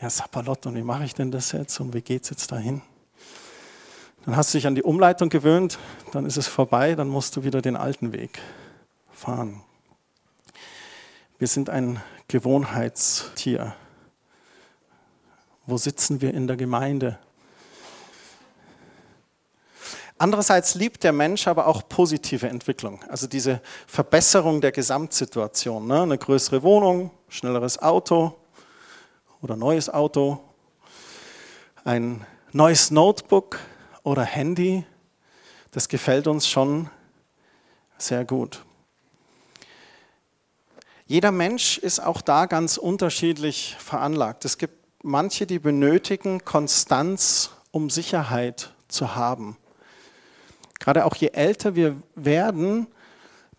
Ja, 0.00 0.10
Sapperlott, 0.10 0.66
und 0.66 0.74
wie 0.74 0.82
mache 0.82 1.04
ich 1.04 1.14
denn 1.14 1.30
das 1.30 1.52
jetzt 1.52 1.80
und 1.80 1.94
wie 1.94 2.02
geht 2.02 2.24
es 2.24 2.30
jetzt 2.30 2.52
dahin? 2.52 2.82
Dann 4.26 4.36
hast 4.36 4.52
du 4.52 4.58
dich 4.58 4.66
an 4.66 4.74
die 4.74 4.82
Umleitung 4.82 5.30
gewöhnt, 5.30 5.78
dann 6.12 6.26
ist 6.26 6.36
es 6.36 6.46
vorbei, 6.46 6.94
dann 6.94 7.08
musst 7.08 7.34
du 7.34 7.44
wieder 7.44 7.62
den 7.62 7.76
alten 7.76 8.12
Weg 8.12 8.38
fahren. 9.10 9.62
Wir 11.38 11.48
sind 11.48 11.70
ein 11.70 12.02
Gewohnheitstier. 12.28 13.74
Wo 15.64 15.78
sitzen 15.78 16.20
wir 16.20 16.34
in 16.34 16.46
der 16.46 16.56
Gemeinde? 16.56 17.18
Andererseits 20.18 20.74
liebt 20.74 21.04
der 21.04 21.12
Mensch 21.12 21.48
aber 21.48 21.66
auch 21.66 21.88
positive 21.88 22.48
Entwicklung, 22.48 23.02
also 23.08 23.26
diese 23.26 23.62
Verbesserung 23.86 24.60
der 24.60 24.72
Gesamtsituation. 24.72 25.86
Ne? 25.86 26.02
Eine 26.02 26.18
größere 26.18 26.62
Wohnung, 26.62 27.10
schnelleres 27.28 27.80
Auto 27.80 28.34
oder 29.46 29.54
neues 29.54 29.88
Auto, 29.88 30.40
ein 31.84 32.26
neues 32.50 32.90
Notebook, 32.90 33.60
oder 34.02 34.24
Handy, 34.24 34.84
das 35.70 35.88
gefällt 35.88 36.26
uns 36.26 36.48
schon 36.48 36.90
sehr 37.96 38.24
gut. 38.24 38.64
Jeder 41.06 41.30
Mensch 41.30 41.78
ist 41.78 42.00
auch 42.00 42.22
da 42.22 42.46
ganz 42.46 42.76
unterschiedlich 42.76 43.76
veranlagt. 43.78 44.44
Es 44.44 44.58
gibt 44.58 44.74
manche, 45.04 45.46
die 45.46 45.60
benötigen 45.60 46.44
Konstanz, 46.44 47.52
um 47.70 47.88
Sicherheit 47.88 48.74
zu 48.88 49.14
haben. 49.14 49.56
Gerade 50.80 51.04
auch 51.04 51.14
je 51.14 51.28
älter 51.28 51.76
wir 51.76 52.02
werden, 52.16 52.88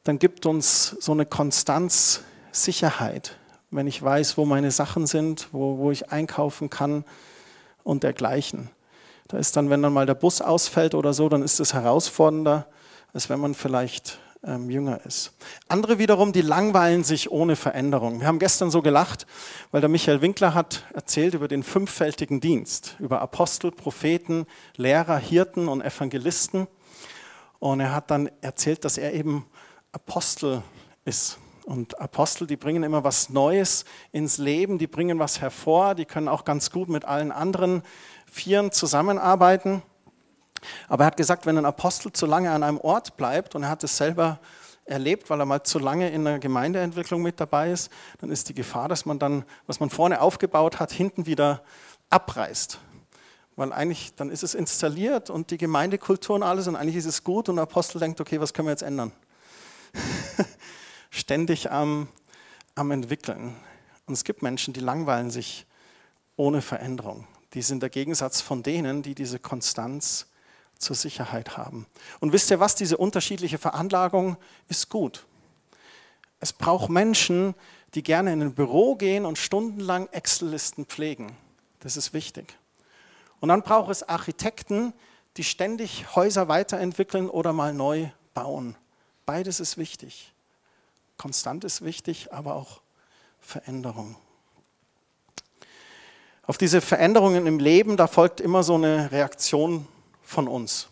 dann 0.03 0.19
gibt 0.19 0.45
uns 0.45 0.97
so 0.99 1.13
eine 1.13 1.25
Konstanz 1.25 2.23
Sicherheit. 2.51 3.37
Wenn 3.69 3.87
ich 3.87 4.01
weiß, 4.01 4.37
wo 4.37 4.45
meine 4.45 4.71
Sachen 4.71 5.07
sind, 5.07 5.49
wo, 5.51 5.77
wo 5.77 5.91
ich 5.91 6.09
einkaufen 6.09 6.69
kann 6.69 7.03
und 7.83 8.03
dergleichen. 8.03 8.69
Da 9.27 9.37
ist 9.37 9.57
dann, 9.57 9.69
wenn 9.69 9.81
dann 9.81 9.93
mal 9.93 10.05
der 10.05 10.15
Bus 10.15 10.41
ausfällt 10.41 10.95
oder 10.95 11.13
so, 11.13 11.27
dann 11.27 11.43
ist 11.43 11.59
es 11.59 11.73
herausfordernder, 11.73 12.67
als 13.13 13.29
wenn 13.29 13.39
man 13.39 13.53
vielleicht 13.53 14.19
ähm, 14.45 14.69
jünger 14.69 15.05
ist. 15.05 15.33
Andere 15.67 15.97
wiederum, 15.97 16.31
die 16.31 16.41
langweilen 16.41 17.03
sich 17.03 17.29
ohne 17.31 17.55
Veränderung. 17.55 18.21
Wir 18.21 18.27
haben 18.27 18.39
gestern 18.39 18.71
so 18.71 18.81
gelacht, 18.81 19.25
weil 19.71 19.81
der 19.81 19.89
Michael 19.89 20.21
Winkler 20.21 20.53
hat 20.53 20.85
erzählt 20.93 21.33
über 21.33 21.47
den 21.47 21.63
fünffältigen 21.63 22.39
Dienst, 22.39 22.95
über 22.99 23.21
Apostel, 23.21 23.71
Propheten, 23.71 24.45
Lehrer, 24.75 25.17
Hirten 25.17 25.67
und 25.67 25.81
Evangelisten. 25.81 26.67
Und 27.59 27.79
er 27.79 27.93
hat 27.93 28.11
dann 28.11 28.29
erzählt, 28.41 28.85
dass 28.85 28.97
er 28.97 29.13
eben 29.13 29.45
Apostel 29.91 30.61
ist. 31.05 31.39
Und 31.67 31.99
Apostel, 31.99 32.47
die 32.47 32.55
bringen 32.55 32.83
immer 32.83 33.03
was 33.03 33.29
Neues 33.29 33.83
ins 34.13 34.37
Leben, 34.37 34.77
die 34.77 34.87
bringen 34.87 35.19
was 35.19 35.41
hervor, 35.41 35.95
die 35.95 36.05
können 36.05 36.29
auch 36.29 36.45
ganz 36.45 36.71
gut 36.71 36.87
mit 36.87 37.03
allen 37.03 37.29
anderen 37.29 37.83
Vieren 38.25 38.71
zusammenarbeiten. 38.71 39.81
Aber 40.87 41.03
er 41.03 41.07
hat 41.07 41.17
gesagt, 41.17 41.45
wenn 41.45 41.57
ein 41.57 41.65
Apostel 41.65 42.13
zu 42.13 42.25
lange 42.25 42.51
an 42.51 42.63
einem 42.63 42.77
Ort 42.77 43.17
bleibt, 43.17 43.53
und 43.53 43.63
er 43.63 43.69
hat 43.69 43.83
es 43.83 43.97
selber 43.97 44.39
erlebt, 44.85 45.29
weil 45.29 45.41
er 45.41 45.45
mal 45.45 45.61
zu 45.61 45.77
lange 45.77 46.09
in 46.09 46.23
der 46.23 46.39
Gemeindeentwicklung 46.39 47.21
mit 47.21 47.37
dabei 47.37 47.69
ist, 47.69 47.91
dann 48.21 48.31
ist 48.31 48.47
die 48.47 48.53
Gefahr, 48.53 48.87
dass 48.87 49.05
man 49.05 49.19
dann, 49.19 49.43
was 49.65 49.81
man 49.81 49.89
vorne 49.89 50.21
aufgebaut 50.21 50.79
hat, 50.79 50.93
hinten 50.93 51.25
wieder 51.25 51.63
abreißt. 52.09 52.79
Weil 53.57 53.73
eigentlich, 53.73 54.15
dann 54.15 54.29
ist 54.29 54.41
es 54.41 54.55
installiert 54.55 55.29
und 55.29 55.51
die 55.51 55.57
Gemeindekultur 55.57 56.37
und 56.37 56.43
alles 56.43 56.69
und 56.69 56.77
eigentlich 56.77 56.95
ist 56.95 57.07
es 57.07 57.25
gut 57.25 57.49
und 57.49 57.57
der 57.57 57.63
Apostel 57.63 57.99
denkt, 57.99 58.21
okay, 58.21 58.39
was 58.39 58.53
können 58.53 58.69
wir 58.69 58.71
jetzt 58.71 58.83
ändern? 58.83 59.11
Ständig 61.09 61.71
am, 61.71 62.07
am 62.75 62.91
entwickeln. 62.91 63.55
Und 64.05 64.13
es 64.13 64.23
gibt 64.23 64.41
Menschen, 64.41 64.73
die 64.73 64.79
langweilen 64.79 65.31
sich 65.31 65.65
ohne 66.35 66.61
Veränderung. 66.61 67.27
Die 67.53 67.61
sind 67.61 67.81
der 67.81 67.89
Gegensatz 67.89 68.41
von 68.41 68.63
denen, 68.63 69.01
die 69.01 69.15
diese 69.15 69.39
Konstanz 69.39 70.27
zur 70.77 70.95
Sicherheit 70.95 71.57
haben. 71.57 71.87
Und 72.19 72.33
wisst 72.33 72.51
ihr 72.51 72.59
was, 72.59 72.75
diese 72.75 72.97
unterschiedliche 72.97 73.57
Veranlagung 73.57 74.37
ist 74.67 74.89
gut. 74.89 75.25
Es 76.39 76.53
braucht 76.53 76.89
Menschen, 76.89 77.55
die 77.95 78.03
gerne 78.03 78.33
in 78.33 78.41
ein 78.41 78.53
Büro 78.53 78.95
gehen 78.95 79.25
und 79.25 79.37
stundenlang 79.37 80.07
Excel-Listen 80.11 80.85
pflegen. 80.85 81.35
Das 81.79 81.97
ist 81.97 82.13
wichtig. 82.13 82.57
Und 83.39 83.49
dann 83.49 83.63
braucht 83.63 83.89
es 83.91 84.07
Architekten, 84.07 84.93
die 85.37 85.43
ständig 85.43 86.15
Häuser 86.15 86.47
weiterentwickeln 86.47 87.29
oder 87.29 87.53
mal 87.53 87.73
neu 87.73 88.09
bauen. 88.33 88.75
Beides 89.25 89.59
ist 89.59 89.77
wichtig. 89.77 90.33
Konstant 91.17 91.63
ist 91.63 91.83
wichtig, 91.83 92.31
aber 92.31 92.55
auch 92.55 92.81
Veränderung. 93.39 94.15
Auf 96.43 96.57
diese 96.57 96.79
Veränderungen 96.79 97.45
im 97.45 97.59
Leben, 97.59 97.97
da 97.97 98.07
folgt 98.07 98.39
immer 98.39 98.63
so 98.63 98.75
eine 98.75 99.11
Reaktion 99.11 99.87
von 100.21 100.47
uns. 100.47 100.87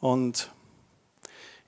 Und 0.00 0.50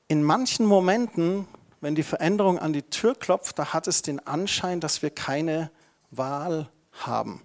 in 0.07 0.23
manchen 0.23 0.67
Momenten, 0.67 1.49
wenn 1.81 1.95
die 1.95 2.03
Veränderung 2.03 2.59
an 2.59 2.73
die 2.73 2.83
Tür 2.83 3.15
klopft, 3.15 3.59
da 3.59 3.73
hat 3.73 3.89
es 3.89 4.03
den 4.03 4.25
Anschein, 4.27 4.81
dass 4.81 5.03
wir 5.03 5.11
keine 5.11 5.71
Wahl 6.11 6.69
haben. 6.93 7.43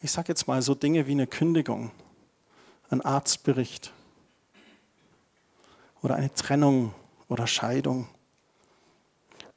Ich 0.00 0.12
sage 0.12 0.28
jetzt 0.28 0.46
mal 0.46 0.60
so 0.60 0.74
Dinge 0.74 1.06
wie 1.06 1.12
eine 1.12 1.26
Kündigung, 1.26 1.90
ein 2.90 3.00
Arztbericht 3.00 3.92
oder 6.02 6.16
eine 6.16 6.32
Trennung 6.34 6.94
oder 7.28 7.46
Scheidung. 7.46 8.08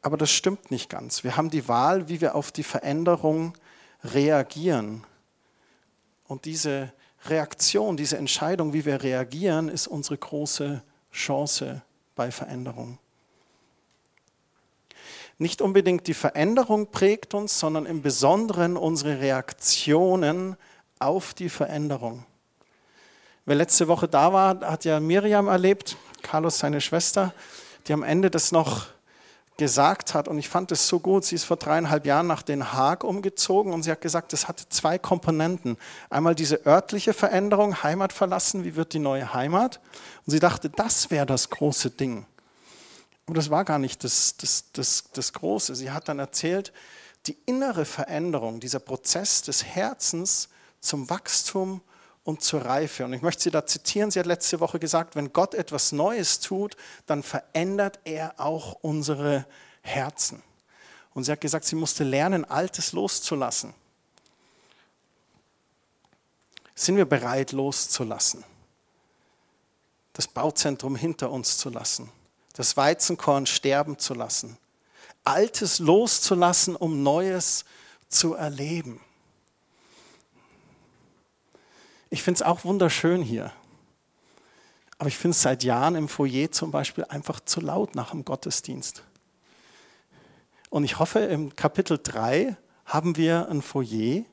Aber 0.02 0.18
das 0.18 0.32
stimmt 0.32 0.72
nicht 0.72 0.90
ganz. 0.90 1.24
Wir 1.24 1.38
haben 1.38 1.50
die 1.50 1.68
Wahl, 1.68 2.08
wie 2.10 2.22
wir 2.22 2.36
auf 2.36 2.52
die 2.52 2.64
Veränderung 2.64 3.58
reagieren. 4.04 5.04
Und 6.28 6.46
diese 6.46 6.94
Reaktion, 7.26 7.98
diese 7.98 8.18
Entscheidung, 8.18 8.74
wie 8.74 8.86
wir 8.86 9.04
reagieren, 9.04 9.70
ist 9.70 9.88
unsere 9.88 10.18
große 10.18 10.84
Chance 11.12 11.82
bei 12.16 12.32
Veränderung. 12.32 13.00
Nicht 15.40 15.62
unbedingt 15.62 16.08
die 16.08 16.16
Veränderung 16.16 16.90
prägt 16.90 17.34
uns, 17.34 17.60
sondern 17.60 17.86
im 17.86 18.02
Besonderen 18.02 18.76
unsere 18.76 19.20
Reaktionen 19.20 20.56
auf 21.00 21.34
die 21.34 21.50
Veränderung. 21.50 22.26
Wer 23.46 23.56
letzte 23.56 23.88
Woche 23.88 24.08
da 24.08 24.34
war, 24.34 24.60
hat 24.62 24.84
ja 24.84 25.00
Miriam 25.00 25.48
erlebt, 25.48 25.96
Carlos 26.28 26.60
seine 26.60 26.82
Schwester, 26.82 27.34
die 27.88 27.94
am 27.94 28.04
Ende 28.04 28.30
das 28.30 28.52
noch 28.52 28.88
gesagt 29.56 30.14
hat, 30.14 30.28
und 30.28 30.38
ich 30.38 30.50
fand 30.50 30.74
es 30.74 30.88
so 30.88 31.00
gut, 31.00 31.24
sie 31.24 31.36
ist 31.36 31.46
vor 31.46 31.56
dreieinhalb 31.56 32.06
Jahren 32.06 32.28
nach 32.28 32.42
Den 32.42 32.74
Haag 32.74 33.06
umgezogen 33.06 33.74
und 33.74 33.84
sie 33.84 33.92
hat 33.92 34.02
gesagt, 34.02 34.34
es 34.34 34.50
hatte 34.50 34.68
zwei 34.68 35.00
Komponenten. 35.00 35.78
Einmal 36.10 36.36
diese 36.36 36.66
örtliche 36.66 37.14
Veränderung, 37.14 37.82
Heimat 37.82 38.12
verlassen, 38.12 38.66
wie 38.66 38.76
wird 38.76 38.92
die 38.92 39.00
neue 39.00 39.34
Heimat? 39.34 39.80
Und 40.26 40.32
sie 40.32 40.40
dachte, 40.40 40.70
das 40.70 41.12
wäre 41.12 41.26
das 41.26 41.50
große 41.50 41.92
Ding. 41.92 42.26
Aber 43.26 43.36
das 43.36 43.50
war 43.50 43.64
gar 43.64 43.80
nicht 43.80 44.04
das, 44.04 44.36
das, 44.36 44.66
das, 44.74 45.06
das 45.14 45.32
Große. 45.32 45.76
Sie 45.76 45.92
hat 45.92 46.10
dann 46.10 46.20
erzählt, 46.20 46.74
die 47.26 47.38
innere 47.46 47.86
Veränderung, 47.86 48.60
dieser 48.60 48.80
Prozess 48.80 49.42
des 49.44 49.64
Herzens 49.64 50.50
zum 50.82 51.10
Wachstum 51.10 51.82
und 52.28 52.42
zur 52.42 52.66
Reife. 52.66 53.06
Und 53.06 53.14
ich 53.14 53.22
möchte 53.22 53.44
Sie 53.44 53.52
da 53.52 53.66
zitieren. 53.66 54.12
Sie 54.12 54.20
hat 54.20 54.26
letzte 54.26 54.60
Woche 54.60 54.80
gesagt, 54.80 55.16
wenn 55.16 55.32
Gott 55.32 55.54
etwas 55.54 55.94
Neues 55.94 56.42
tut, 56.42 56.76
dann 57.06 57.24
verändert 57.24 58.00
er 58.04 58.34
auch 58.38 58.74
unsere 58.82 59.46
Herzen. 59.82 60.44
Und 61.14 61.24
sie 61.24 61.32
hat 61.32 61.40
gesagt, 61.40 61.64
sie 61.64 61.78
musste 61.78 62.04
lernen, 62.04 62.44
Altes 62.44 62.92
loszulassen. 62.92 63.74
Sind 66.76 66.98
wir 66.98 67.06
bereit 67.06 67.54
loszulassen? 67.54 68.44
Das 70.12 70.28
Bauzentrum 70.28 70.98
hinter 70.98 71.32
uns 71.32 71.58
zu 71.58 71.70
lassen, 71.70 72.12
das 72.54 72.76
Weizenkorn 72.76 73.46
sterben 73.46 74.00
zu 74.00 74.14
lassen, 74.14 74.58
Altes 75.24 75.80
loszulassen, 75.80 76.76
um 76.76 77.04
Neues 77.04 77.64
zu 78.10 78.34
erleben. 78.34 79.00
Ich 82.10 82.24
finde 82.24 82.38
es 82.38 82.42
auch 82.42 82.64
wunderschön 82.64 83.22
hier. 83.22 83.52
Aber 84.98 85.10
ich 85.10 85.18
finde 85.18 85.36
es 85.36 85.42
seit 85.42 85.64
Jahren 85.64 85.96
im 85.96 86.08
Foyer 86.08 86.52
zum 86.52 86.72
Beispiel 86.72 87.06
einfach 87.06 87.40
zu 87.42 87.62
laut 87.62 87.96
nach 87.96 88.12
dem 88.12 88.26
Gottesdienst. 88.26 89.04
Und 90.70 90.84
ich 90.84 91.00
hoffe, 91.00 91.20
im 91.20 91.56
Kapitel 91.56 92.00
3 92.02 92.56
haben 92.86 93.16
wir 93.16 93.48
ein 93.50 93.62
Foyer, 93.62 94.24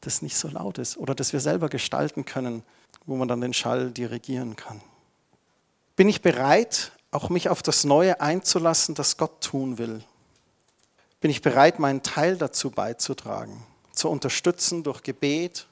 das 0.00 0.22
nicht 0.22 0.36
so 0.36 0.48
laut 0.48 0.78
ist 0.78 0.96
oder 0.96 1.14
das 1.14 1.32
wir 1.32 1.40
selber 1.40 1.68
gestalten 1.68 2.24
können, 2.24 2.62
wo 3.06 3.16
man 3.16 3.28
dann 3.28 3.40
den 3.40 3.54
Schall 3.54 3.90
dirigieren 3.90 4.56
kann. 4.56 4.80
Bin 5.96 6.08
ich 6.08 6.22
bereit, 6.22 6.92
auch 7.10 7.28
mich 7.28 7.48
auf 7.48 7.62
das 7.62 7.84
Neue 7.84 8.20
einzulassen, 8.20 8.94
das 8.94 9.16
Gott 9.16 9.42
tun 9.42 9.78
will? 9.78 10.02
Bin 11.20 11.30
ich 11.30 11.42
bereit, 11.42 11.78
meinen 11.78 12.02
Teil 12.02 12.36
dazu 12.36 12.70
beizutragen, 12.70 13.64
zu 13.92 14.08
unterstützen 14.08 14.82
durch 14.82 15.02
Gebet, 15.02 15.66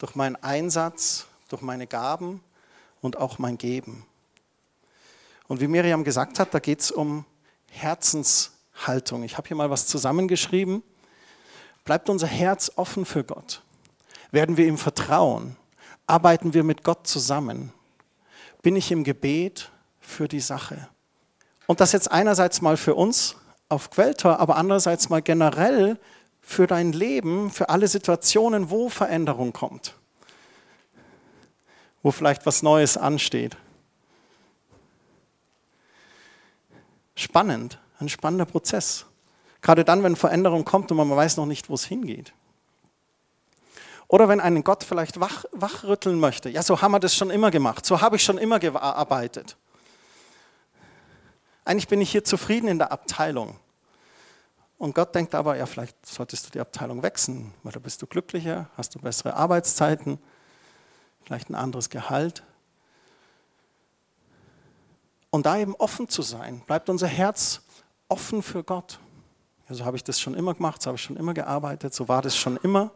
durch 0.00 0.14
meinen 0.14 0.36
Einsatz, 0.36 1.26
durch 1.50 1.62
meine 1.62 1.86
Gaben 1.86 2.42
und 3.02 3.18
auch 3.18 3.38
mein 3.38 3.58
Geben. 3.58 4.06
Und 5.46 5.60
wie 5.60 5.68
Miriam 5.68 6.04
gesagt 6.04 6.38
hat, 6.38 6.54
da 6.54 6.58
geht 6.58 6.80
es 6.80 6.90
um 6.90 7.26
Herzenshaltung. 7.70 9.22
Ich 9.24 9.36
habe 9.36 9.46
hier 9.46 9.56
mal 9.56 9.68
was 9.68 9.86
zusammengeschrieben. 9.86 10.82
Bleibt 11.84 12.08
unser 12.08 12.26
Herz 12.26 12.72
offen 12.76 13.04
für 13.04 13.24
Gott? 13.24 13.62
Werden 14.30 14.56
wir 14.56 14.66
ihm 14.66 14.78
vertrauen? 14.78 15.56
Arbeiten 16.06 16.54
wir 16.54 16.64
mit 16.64 16.82
Gott 16.82 17.06
zusammen? 17.06 17.72
Bin 18.62 18.76
ich 18.76 18.90
im 18.90 19.04
Gebet 19.04 19.70
für 20.00 20.28
die 20.28 20.40
Sache? 20.40 20.88
Und 21.66 21.80
das 21.80 21.92
jetzt 21.92 22.10
einerseits 22.10 22.62
mal 22.62 22.78
für 22.78 22.94
uns 22.94 23.36
auf 23.68 23.90
Quelltor, 23.90 24.40
aber 24.40 24.56
andererseits 24.56 25.10
mal 25.10 25.20
generell 25.20 25.98
für 26.40 26.66
dein 26.66 26.92
Leben, 26.92 27.50
für 27.50 27.68
alle 27.68 27.88
Situationen, 27.88 28.70
wo 28.70 28.88
Veränderung 28.88 29.52
kommt, 29.52 29.94
wo 32.02 32.10
vielleicht 32.10 32.46
was 32.46 32.62
Neues 32.62 32.96
ansteht. 32.96 33.56
Spannend, 37.14 37.78
ein 37.98 38.08
spannender 38.08 38.46
Prozess. 38.46 39.06
Gerade 39.60 39.84
dann, 39.84 40.02
wenn 40.02 40.16
Veränderung 40.16 40.64
kommt 40.64 40.90
und 40.90 40.96
man 40.96 41.10
weiß 41.10 41.36
noch 41.36 41.46
nicht, 41.46 41.68
wo 41.68 41.74
es 41.74 41.84
hingeht. 41.84 42.32
Oder 44.08 44.28
wenn 44.28 44.40
einen 44.40 44.64
Gott 44.64 44.82
vielleicht 44.82 45.20
wach, 45.20 45.44
wachrütteln 45.52 46.18
möchte. 46.18 46.48
Ja, 46.48 46.64
so 46.64 46.82
haben 46.82 46.92
wir 46.92 46.98
das 46.98 47.14
schon 47.14 47.30
immer 47.30 47.52
gemacht. 47.52 47.86
So 47.86 48.00
habe 48.00 48.16
ich 48.16 48.24
schon 48.24 48.38
immer 48.38 48.58
gearbeitet. 48.58 49.56
Eigentlich 51.64 51.86
bin 51.86 52.00
ich 52.00 52.10
hier 52.10 52.24
zufrieden 52.24 52.66
in 52.66 52.78
der 52.78 52.90
Abteilung. 52.90 53.56
Und 54.80 54.94
Gott 54.94 55.14
denkt 55.14 55.34
aber, 55.34 55.58
ja, 55.58 55.66
vielleicht 55.66 56.06
solltest 56.06 56.46
du 56.46 56.50
die 56.52 56.58
Abteilung 56.58 57.02
wechseln, 57.02 57.52
weil 57.62 57.72
da 57.72 57.78
bist 57.78 58.00
du 58.00 58.06
glücklicher, 58.06 58.70
hast 58.78 58.94
du 58.94 58.98
bessere 58.98 59.34
Arbeitszeiten, 59.34 60.18
vielleicht 61.22 61.50
ein 61.50 61.54
anderes 61.54 61.90
Gehalt. 61.90 62.42
Und 65.28 65.44
da 65.44 65.58
eben 65.58 65.74
offen 65.74 66.08
zu 66.08 66.22
sein, 66.22 66.62
bleibt 66.66 66.88
unser 66.88 67.08
Herz 67.08 67.60
offen 68.08 68.42
für 68.42 68.64
Gott. 68.64 69.00
Ja, 69.68 69.74
so 69.74 69.84
habe 69.84 69.98
ich 69.98 70.02
das 70.02 70.18
schon 70.18 70.32
immer 70.32 70.54
gemacht, 70.54 70.80
so 70.80 70.88
habe 70.88 70.96
ich 70.96 71.02
schon 71.02 71.18
immer 71.18 71.34
gearbeitet, 71.34 71.92
so 71.92 72.08
war 72.08 72.22
das 72.22 72.34
schon 72.34 72.56
immer. 72.56 72.90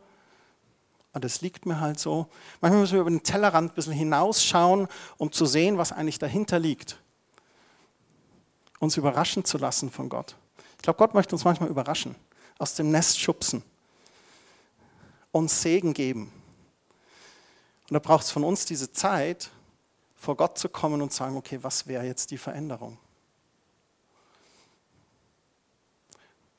Aber 1.12 1.20
das 1.20 1.42
liegt 1.42 1.66
mir 1.66 1.80
halt 1.80 2.00
so. 2.00 2.28
Manchmal 2.62 2.80
müssen 2.80 2.94
wir 2.94 3.02
über 3.02 3.10
den 3.10 3.24
Tellerrand 3.24 3.72
ein 3.72 3.74
bisschen 3.74 3.92
hinausschauen, 3.92 4.88
um 5.18 5.32
zu 5.32 5.44
sehen, 5.44 5.76
was 5.76 5.92
eigentlich 5.92 6.18
dahinter 6.18 6.58
liegt. 6.58 6.98
uns 8.78 8.96
überraschen 8.96 9.44
zu 9.44 9.58
lassen 9.58 9.90
von 9.90 10.08
Gott. 10.08 10.36
Ich 10.84 10.86
glaube, 10.86 10.98
Gott 10.98 11.14
möchte 11.14 11.34
uns 11.34 11.46
manchmal 11.46 11.70
überraschen, 11.70 12.14
aus 12.58 12.74
dem 12.74 12.90
Nest 12.90 13.18
schubsen, 13.18 13.62
uns 15.32 15.62
Segen 15.62 15.94
geben. 15.94 16.30
Und 17.88 17.94
da 17.94 17.98
braucht 18.00 18.24
es 18.24 18.30
von 18.30 18.44
uns 18.44 18.66
diese 18.66 18.92
Zeit, 18.92 19.50
vor 20.14 20.36
Gott 20.36 20.58
zu 20.58 20.68
kommen 20.68 21.00
und 21.00 21.10
sagen, 21.10 21.38
okay, 21.38 21.58
was 21.62 21.86
wäre 21.86 22.04
jetzt 22.04 22.32
die 22.32 22.36
Veränderung? 22.36 22.98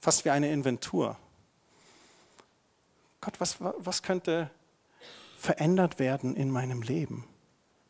Fast 0.02 0.26
wie 0.26 0.32
eine 0.32 0.52
Inventur. 0.52 1.20
Gott, 3.22 3.40
was, 3.40 3.58
was 3.60 4.02
könnte 4.02 4.50
verändert 5.38 6.00
werden 6.00 6.36
in 6.36 6.50
meinem 6.50 6.82
Leben? 6.82 7.28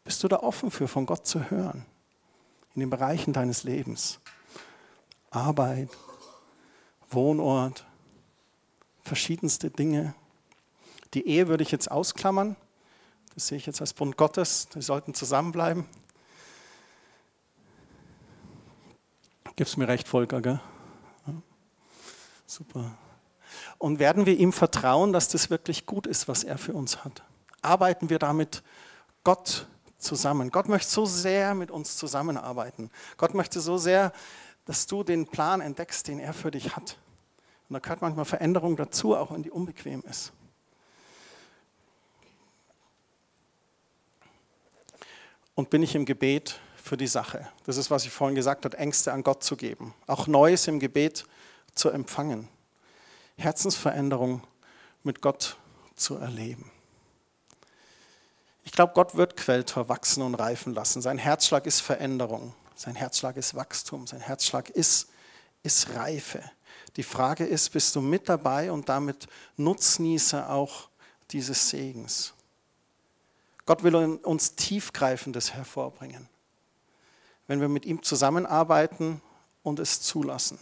Bist 0.04 0.22
du 0.22 0.28
da 0.28 0.40
offen 0.42 0.70
für, 0.70 0.90
von 0.90 1.06
Gott 1.06 1.26
zu 1.26 1.50
hören? 1.50 1.86
In 2.74 2.82
den 2.82 2.90
Bereichen 2.90 3.32
deines 3.32 3.64
Lebens. 3.64 4.20
Arbeit, 5.32 5.90
Wohnort, 7.10 7.86
verschiedenste 9.02 9.70
Dinge. 9.70 10.16
Die 11.14 11.28
Ehe 11.28 11.48
würde 11.48 11.64
ich 11.64 11.72
jetzt 11.72 11.90
ausklammern. 11.90 12.56
Das 13.34 13.48
sehe 13.48 13.58
ich 13.58 13.66
jetzt 13.66 13.82
als 13.82 13.94
Bund 13.94 14.18
Gottes. 14.18 14.68
Die 14.70 14.82
sollten 14.82 15.14
zusammenbleiben. 15.14 15.86
Gib's 19.56 19.78
mir 19.78 19.88
recht, 19.88 20.08
Volker, 20.08 20.42
gell? 20.42 20.60
Ja. 21.28 21.34
Super. 22.46 22.98
Und 23.78 24.00
werden 24.00 24.26
wir 24.26 24.38
ihm 24.38 24.52
vertrauen, 24.52 25.14
dass 25.14 25.30
das 25.30 25.50
wirklich 25.50 25.86
gut 25.86 26.08
ist, 26.08 26.28
was 26.28 26.44
er 26.44 26.58
für 26.58 26.74
uns 26.74 27.06
hat? 27.06 27.24
Arbeiten 27.62 28.10
wir 28.10 28.20
damit 28.20 28.64
Gott 29.24 29.68
zusammen? 29.98 30.52
Gott 30.52 30.68
möchte 30.68 30.90
so 30.90 31.06
sehr 31.06 31.56
mit 31.56 31.72
uns 31.72 31.96
zusammenarbeiten. 31.96 32.92
Gott 33.18 33.34
möchte 33.34 33.62
so 33.62 33.78
sehr, 33.78 34.12
dass 34.66 34.88
du 34.88 35.04
den 35.04 35.28
Plan 35.28 35.62
entdeckst, 35.62 36.08
den 36.08 36.20
er 36.20 36.34
für 36.34 36.52
dich 36.52 36.76
hat. 36.76 36.98
Und 37.70 37.76
da 37.76 37.80
gehört 37.80 38.02
manchmal 38.02 38.26
Veränderung 38.26 38.76
dazu, 38.76 39.16
auch 39.16 39.32
wenn 39.32 39.44
die 39.44 39.52
unbequem 39.52 40.04
ist. 40.10 40.32
Und 45.56 45.70
bin 45.70 45.82
ich 45.84 45.96
im 45.96 46.06
Gebet 46.06 46.60
für 46.76 46.98
die 46.98 47.08
Sache? 47.08 47.48
Das 47.66 47.78
ist, 47.78 47.90
was 47.90 48.06
ich 48.06 48.12
vorhin 48.12 48.36
gesagt 48.36 48.66
habe, 48.66 48.78
Ängste 48.78 49.14
an 49.14 49.24
Gott 49.24 49.44
zu 49.44 49.56
geben. 49.56 49.94
Auch 50.06 50.28
Neues 50.28 50.68
im 50.68 50.80
Gebet 50.80 51.26
zu 51.74 51.90
empfangen. 51.90 52.50
Herzensveränderung 53.38 54.42
mit 55.04 55.22
Gott 55.22 55.58
zu 55.96 56.18
erleben. 56.18 56.72
Ich 58.64 58.72
glaube, 58.72 58.94
Gott 58.94 59.16
wird 59.16 59.38
Quelltor 59.38 59.88
wachsen 59.90 60.24
und 60.24 60.36
reifen 60.36 60.74
lassen. 60.74 61.02
Sein 61.02 61.18
Herzschlag 61.18 61.66
ist 61.66 61.82
Veränderung. 61.82 62.54
Sein 62.76 62.96
Herzschlag 62.96 63.38
ist 63.38 63.56
Wachstum. 63.56 64.06
Sein 64.06 64.20
Herzschlag 64.20 64.70
ist, 64.70 65.08
ist 65.64 65.96
Reife. 65.96 66.44
Die 66.98 67.04
Frage 67.04 67.46
ist, 67.46 67.72
bist 67.72 67.96
du 67.96 68.02
mit 68.02 68.30
dabei 68.30 68.72
und 68.72 68.90
damit 68.90 69.28
Nutznießer 69.58 70.50
auch 70.50 70.90
dieses 71.32 71.70
Segens? 71.70 72.34
Gott 73.66 73.84
will 73.84 73.96
uns 73.96 74.56
Tiefgreifendes 74.56 75.54
hervorbringen, 75.54 76.30
wenn 77.48 77.62
wir 77.62 77.70
mit 77.70 77.86
ihm 77.86 78.04
zusammenarbeiten 78.04 79.22
und 79.64 79.80
es 79.80 80.02
zulassen. 80.02 80.60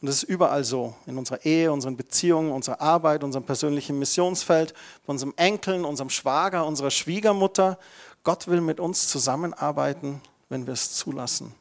Und 0.00 0.08
das 0.08 0.16
ist 0.16 0.22
überall 0.24 0.64
so, 0.64 0.94
in 1.06 1.16
unserer 1.16 1.46
Ehe, 1.46 1.72
unseren 1.72 1.96
Beziehungen, 1.96 2.50
unserer 2.50 2.80
Arbeit, 2.80 3.24
unserem 3.24 3.44
persönlichen 3.44 3.98
Missionsfeld, 3.98 4.74
bei 5.06 5.12
unserem 5.12 5.32
Enkeln, 5.36 5.84
unserem 5.84 6.10
Schwager, 6.10 6.66
unserer 6.66 6.90
Schwiegermutter. 6.90 7.78
Gott 8.22 8.48
will 8.48 8.60
mit 8.60 8.80
uns 8.80 9.08
zusammenarbeiten, 9.08 10.20
wenn 10.54 10.66
wir 10.66 10.72
es 10.72 10.92
zulassen. 10.92 11.52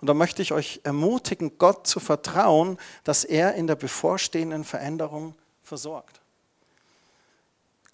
Und 0.00 0.08
da 0.08 0.14
möchte 0.14 0.42
ich 0.42 0.52
euch 0.52 0.80
ermutigen, 0.82 1.52
Gott 1.56 1.86
zu 1.86 2.00
vertrauen, 2.00 2.78
dass 3.04 3.24
er 3.24 3.54
in 3.54 3.68
der 3.68 3.76
bevorstehenden 3.76 4.64
Veränderung 4.64 5.36
versorgt. 5.62 6.20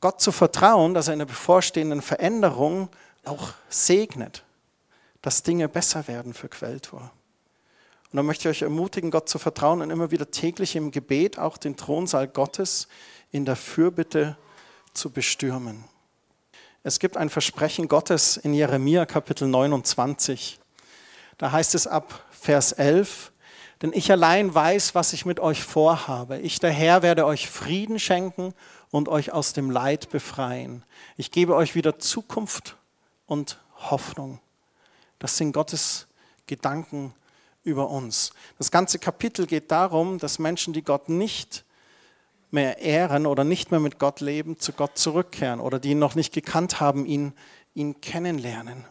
Gott 0.01 0.23
zu 0.23 0.33
vertrauen, 0.33 0.95
dass 0.95 1.09
er 1.09 1.13
in 1.13 1.19
der 1.19 1.27
bevorstehenden 1.27 2.01
Veränderung 2.01 2.89
auch 3.25 3.53
segnet, 3.69 4.45
dass 5.21 5.43
Dinge 5.43 5.69
besser 5.69 6.09
werden 6.09 6.33
für 6.33 6.49
Quelltor. 6.49 7.11
Und 8.13 8.17
da 8.17 8.23
möchte 8.23 8.49
ich 8.49 8.57
euch 8.57 8.63
ermutigen, 8.63 9.11
Gott 9.11 9.29
zu 9.29 9.39
vertrauen 9.39 9.83
und 9.83 9.91
immer 9.91 10.11
wieder 10.11 10.31
täglich 10.31 10.75
im 10.75 10.91
Gebet 10.91 11.39
auch 11.39 11.59
den 11.59 11.77
Thronsaal 11.77 12.29
Gottes 12.29 12.89
in 13.31 13.45
der 13.45 13.57
Fürbitte 13.57 14.39
zu 14.95 15.11
bestürmen. 15.11 15.85
Es 16.87 17.01
gibt 17.01 17.17
ein 17.17 17.31
Versprechen 17.31 17.89
Gottes 17.89 18.37
in 18.37 18.55
Jeremia 18.55 19.07
Kapitel 19.07 19.49
29. 19.49 20.61
Da 21.37 21.51
heißt 21.51 21.75
es 21.75 21.89
ab 21.89 22.25
Vers 22.31 22.71
11, 22.71 23.33
denn 23.83 23.91
ich 23.93 24.13
allein 24.13 24.55
weiß, 24.55 24.95
was 24.95 25.13
ich 25.13 25.27
mit 25.27 25.41
euch 25.41 25.65
vorhabe. 25.65 26.39
Ich, 26.39 26.61
der 26.61 26.71
Herr, 26.71 27.03
werde 27.03 27.27
euch 27.27 27.51
Frieden 27.51 27.99
schenken 27.99 28.55
und 28.93 29.09
euch 29.09 29.33
aus 29.33 29.53
dem 29.53 29.73
Leid 29.73 30.11
befreien. 30.11 30.85
Ich 31.17 31.33
gebe 31.33 31.57
euch 31.57 31.75
wieder 31.75 31.99
Zukunft 31.99 32.77
und 33.27 33.59
Hoffnung. 33.91 34.39
Das 35.19 35.37
sind 35.37 35.51
Gottes 35.51 36.07
Gedanken 36.47 37.15
über 37.65 37.91
uns. 37.91 38.31
Das 38.59 38.71
ganze 38.71 39.01
Kapitel 39.01 39.49
geht 39.49 39.73
darum, 39.73 40.21
dass 40.21 40.39
Menschen, 40.39 40.73
die 40.73 40.83
Gott 40.83 41.09
nicht 41.09 41.65
mehr 42.57 42.79
ehren 42.79 43.27
oder 43.27 43.45
nicht 43.45 43.71
mehr 43.71 43.81
mit 43.81 43.99
Gott 43.99 44.21
leben, 44.21 44.59
zu 44.59 44.73
Gott 44.73 44.99
zurückkehren 44.99 45.61
oder 45.61 45.79
die 45.79 45.91
ihn 45.91 45.99
noch 45.99 46.15
nicht 46.15 46.33
gekannt 46.33 46.81
haben, 46.81 47.07
ihn, 47.07 47.35
ihn 47.75 48.01
kennenlernen. 48.01 48.85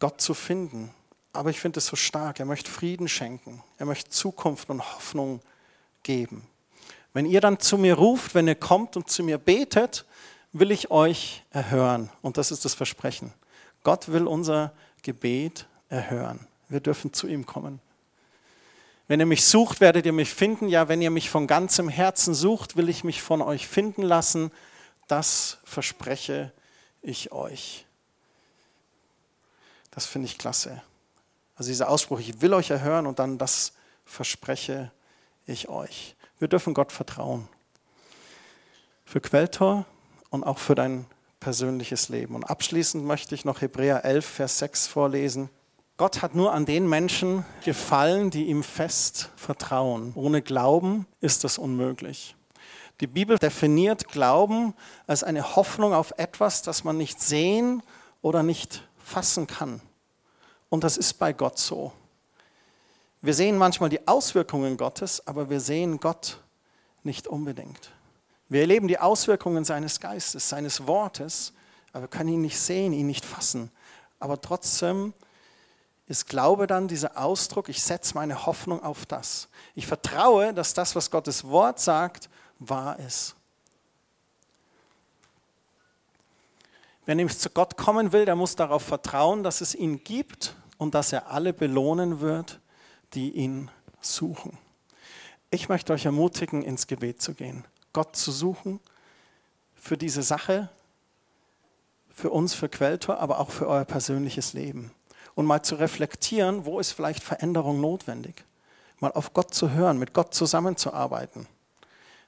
Gott 0.00 0.20
zu 0.20 0.34
finden. 0.34 0.90
Aber 1.32 1.50
ich 1.50 1.60
finde 1.60 1.78
es 1.78 1.86
so 1.86 1.94
stark. 1.94 2.40
Er 2.40 2.46
möchte 2.46 2.68
Frieden 2.68 3.08
schenken. 3.08 3.62
Er 3.78 3.86
möchte 3.86 4.10
Zukunft 4.10 4.68
und 4.70 4.80
Hoffnung 4.80 5.40
geben. 6.02 6.46
Wenn 7.12 7.26
ihr 7.26 7.40
dann 7.40 7.60
zu 7.60 7.78
mir 7.78 7.94
ruft, 7.94 8.34
wenn 8.34 8.48
ihr 8.48 8.56
kommt 8.56 8.96
und 8.96 9.08
zu 9.08 9.22
mir 9.22 9.38
betet, 9.38 10.04
will 10.52 10.72
ich 10.72 10.90
euch 10.90 11.44
erhören. 11.50 12.10
Und 12.22 12.36
das 12.36 12.50
ist 12.50 12.64
das 12.64 12.74
Versprechen. 12.74 13.32
Gott 13.84 14.10
will 14.10 14.26
unser 14.26 14.72
Gebet 15.02 15.66
erhören. 15.88 16.46
Wir 16.68 16.80
dürfen 16.80 17.12
zu 17.12 17.28
ihm 17.28 17.46
kommen. 17.46 17.80
Wenn 19.10 19.18
ihr 19.18 19.26
mich 19.26 19.44
sucht, 19.44 19.80
werdet 19.80 20.06
ihr 20.06 20.12
mich 20.12 20.32
finden. 20.32 20.68
Ja, 20.68 20.86
wenn 20.86 21.02
ihr 21.02 21.10
mich 21.10 21.30
von 21.30 21.48
ganzem 21.48 21.88
Herzen 21.88 22.32
sucht, 22.32 22.76
will 22.76 22.88
ich 22.88 23.02
mich 23.02 23.22
von 23.22 23.42
euch 23.42 23.66
finden 23.66 24.02
lassen. 24.02 24.52
Das 25.08 25.58
verspreche 25.64 26.52
ich 27.02 27.32
euch. 27.32 27.86
Das 29.90 30.06
finde 30.06 30.26
ich 30.26 30.38
klasse. 30.38 30.80
Also 31.56 31.70
dieser 31.70 31.88
Ausspruch, 31.88 32.20
ich 32.20 32.40
will 32.40 32.54
euch 32.54 32.70
erhören 32.70 33.08
und 33.08 33.18
dann 33.18 33.36
das 33.36 33.72
verspreche 34.04 34.92
ich 35.44 35.68
euch. 35.68 36.14
Wir 36.38 36.46
dürfen 36.46 36.72
Gott 36.72 36.92
vertrauen. 36.92 37.48
Für 39.04 39.20
Quelltor 39.20 39.86
und 40.28 40.44
auch 40.44 40.58
für 40.58 40.76
dein 40.76 41.04
persönliches 41.40 42.10
Leben. 42.10 42.36
Und 42.36 42.44
abschließend 42.44 43.04
möchte 43.04 43.34
ich 43.34 43.44
noch 43.44 43.60
Hebräer 43.60 44.04
11, 44.04 44.24
Vers 44.24 44.58
6 44.60 44.86
vorlesen. 44.86 45.50
Gott 46.00 46.22
hat 46.22 46.34
nur 46.34 46.54
an 46.54 46.64
den 46.64 46.88
Menschen 46.88 47.44
gefallen, 47.62 48.30
die 48.30 48.46
ihm 48.46 48.62
fest 48.62 49.28
vertrauen. 49.36 50.12
Ohne 50.14 50.40
Glauben 50.40 51.06
ist 51.20 51.44
das 51.44 51.58
unmöglich. 51.58 52.34
Die 53.00 53.06
Bibel 53.06 53.36
definiert 53.36 54.08
Glauben 54.08 54.72
als 55.06 55.22
eine 55.22 55.56
Hoffnung 55.56 55.92
auf 55.92 56.14
etwas, 56.16 56.62
das 56.62 56.84
man 56.84 56.96
nicht 56.96 57.20
sehen 57.20 57.82
oder 58.22 58.42
nicht 58.42 58.88
fassen 58.96 59.46
kann. 59.46 59.82
Und 60.70 60.84
das 60.84 60.96
ist 60.96 61.18
bei 61.18 61.34
Gott 61.34 61.58
so. 61.58 61.92
Wir 63.20 63.34
sehen 63.34 63.58
manchmal 63.58 63.90
die 63.90 64.08
Auswirkungen 64.08 64.78
Gottes, 64.78 65.26
aber 65.26 65.50
wir 65.50 65.60
sehen 65.60 66.00
Gott 66.00 66.40
nicht 67.02 67.28
unbedingt. 67.28 67.90
Wir 68.48 68.62
erleben 68.62 68.88
die 68.88 68.98
Auswirkungen 68.98 69.66
seines 69.66 70.00
Geistes, 70.00 70.48
seines 70.48 70.86
Wortes, 70.86 71.52
aber 71.92 72.04
wir 72.04 72.08
können 72.08 72.30
ihn 72.30 72.40
nicht 72.40 72.58
sehen, 72.58 72.94
ihn 72.94 73.06
nicht 73.06 73.26
fassen. 73.26 73.70
Aber 74.18 74.40
trotzdem 74.40 75.12
ist 76.10 76.26
Glaube 76.26 76.66
dann 76.66 76.88
dieser 76.88 77.16
Ausdruck, 77.16 77.68
ich 77.68 77.80
setze 77.84 78.14
meine 78.14 78.44
Hoffnung 78.44 78.82
auf 78.82 79.06
das. 79.06 79.48
Ich 79.76 79.86
vertraue, 79.86 80.52
dass 80.52 80.74
das, 80.74 80.96
was 80.96 81.08
Gottes 81.08 81.44
Wort 81.44 81.78
sagt, 81.78 82.28
wahr 82.58 82.98
ist. 82.98 83.36
Wer 87.06 87.14
nämlich 87.14 87.38
zu 87.38 87.48
Gott 87.48 87.76
kommen 87.76 88.10
will, 88.10 88.24
der 88.24 88.34
muss 88.34 88.56
darauf 88.56 88.82
vertrauen, 88.82 89.44
dass 89.44 89.60
es 89.60 89.72
ihn 89.72 90.02
gibt 90.02 90.56
und 90.78 90.96
dass 90.96 91.12
er 91.12 91.30
alle 91.30 91.52
belohnen 91.52 92.20
wird, 92.20 92.58
die 93.14 93.30
ihn 93.30 93.70
suchen. 94.00 94.58
Ich 95.52 95.68
möchte 95.68 95.92
euch 95.92 96.06
ermutigen, 96.06 96.62
ins 96.62 96.88
Gebet 96.88 97.22
zu 97.22 97.34
gehen, 97.34 97.64
Gott 97.92 98.16
zu 98.16 98.32
suchen 98.32 98.80
für 99.76 99.96
diese 99.96 100.24
Sache, 100.24 100.70
für 102.10 102.30
uns, 102.30 102.52
für 102.52 102.68
Quelltor, 102.68 103.20
aber 103.20 103.38
auch 103.38 103.52
für 103.52 103.68
euer 103.68 103.84
persönliches 103.84 104.54
Leben 104.54 104.92
und 105.34 105.46
mal 105.46 105.62
zu 105.62 105.76
reflektieren, 105.76 106.64
wo 106.64 106.80
ist 106.80 106.92
vielleicht 106.92 107.22
Veränderung 107.22 107.80
notwendig. 107.80 108.44
Mal 108.98 109.12
auf 109.12 109.32
Gott 109.32 109.54
zu 109.54 109.70
hören, 109.70 109.98
mit 109.98 110.12
Gott 110.12 110.34
zusammenzuarbeiten. 110.34 111.46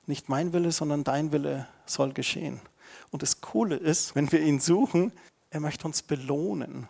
Nicht 0.07 0.29
mein 0.29 0.53
Wille, 0.53 0.73
sondern 0.73 1.05
dein 1.05 1.33
Wille 1.33 1.67
soll 1.87 2.13
geschehen. 2.13 2.61
Und 3.11 3.23
das 3.23 3.41
Coole 3.41 3.77
ist, 3.77 4.15
wenn 4.15 4.33
wir 4.33 4.41
ihn 4.41 4.59
suchen, 4.59 5.13
er 5.51 5.61
möchte 5.61 5.87
uns 5.87 6.03
belohnen. 6.03 6.89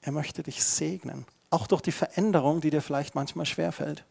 Er 0.00 0.12
möchte 0.12 0.42
dich 0.42 0.64
segnen. 0.64 1.26
auch 1.50 1.66
durch 1.66 1.80
die 1.80 1.92
Veränderung, 1.92 2.60
die 2.60 2.68
dir 2.68 2.82
vielleicht 2.82 3.14
manchmal 3.14 3.46
schwerfällt. 3.46 4.04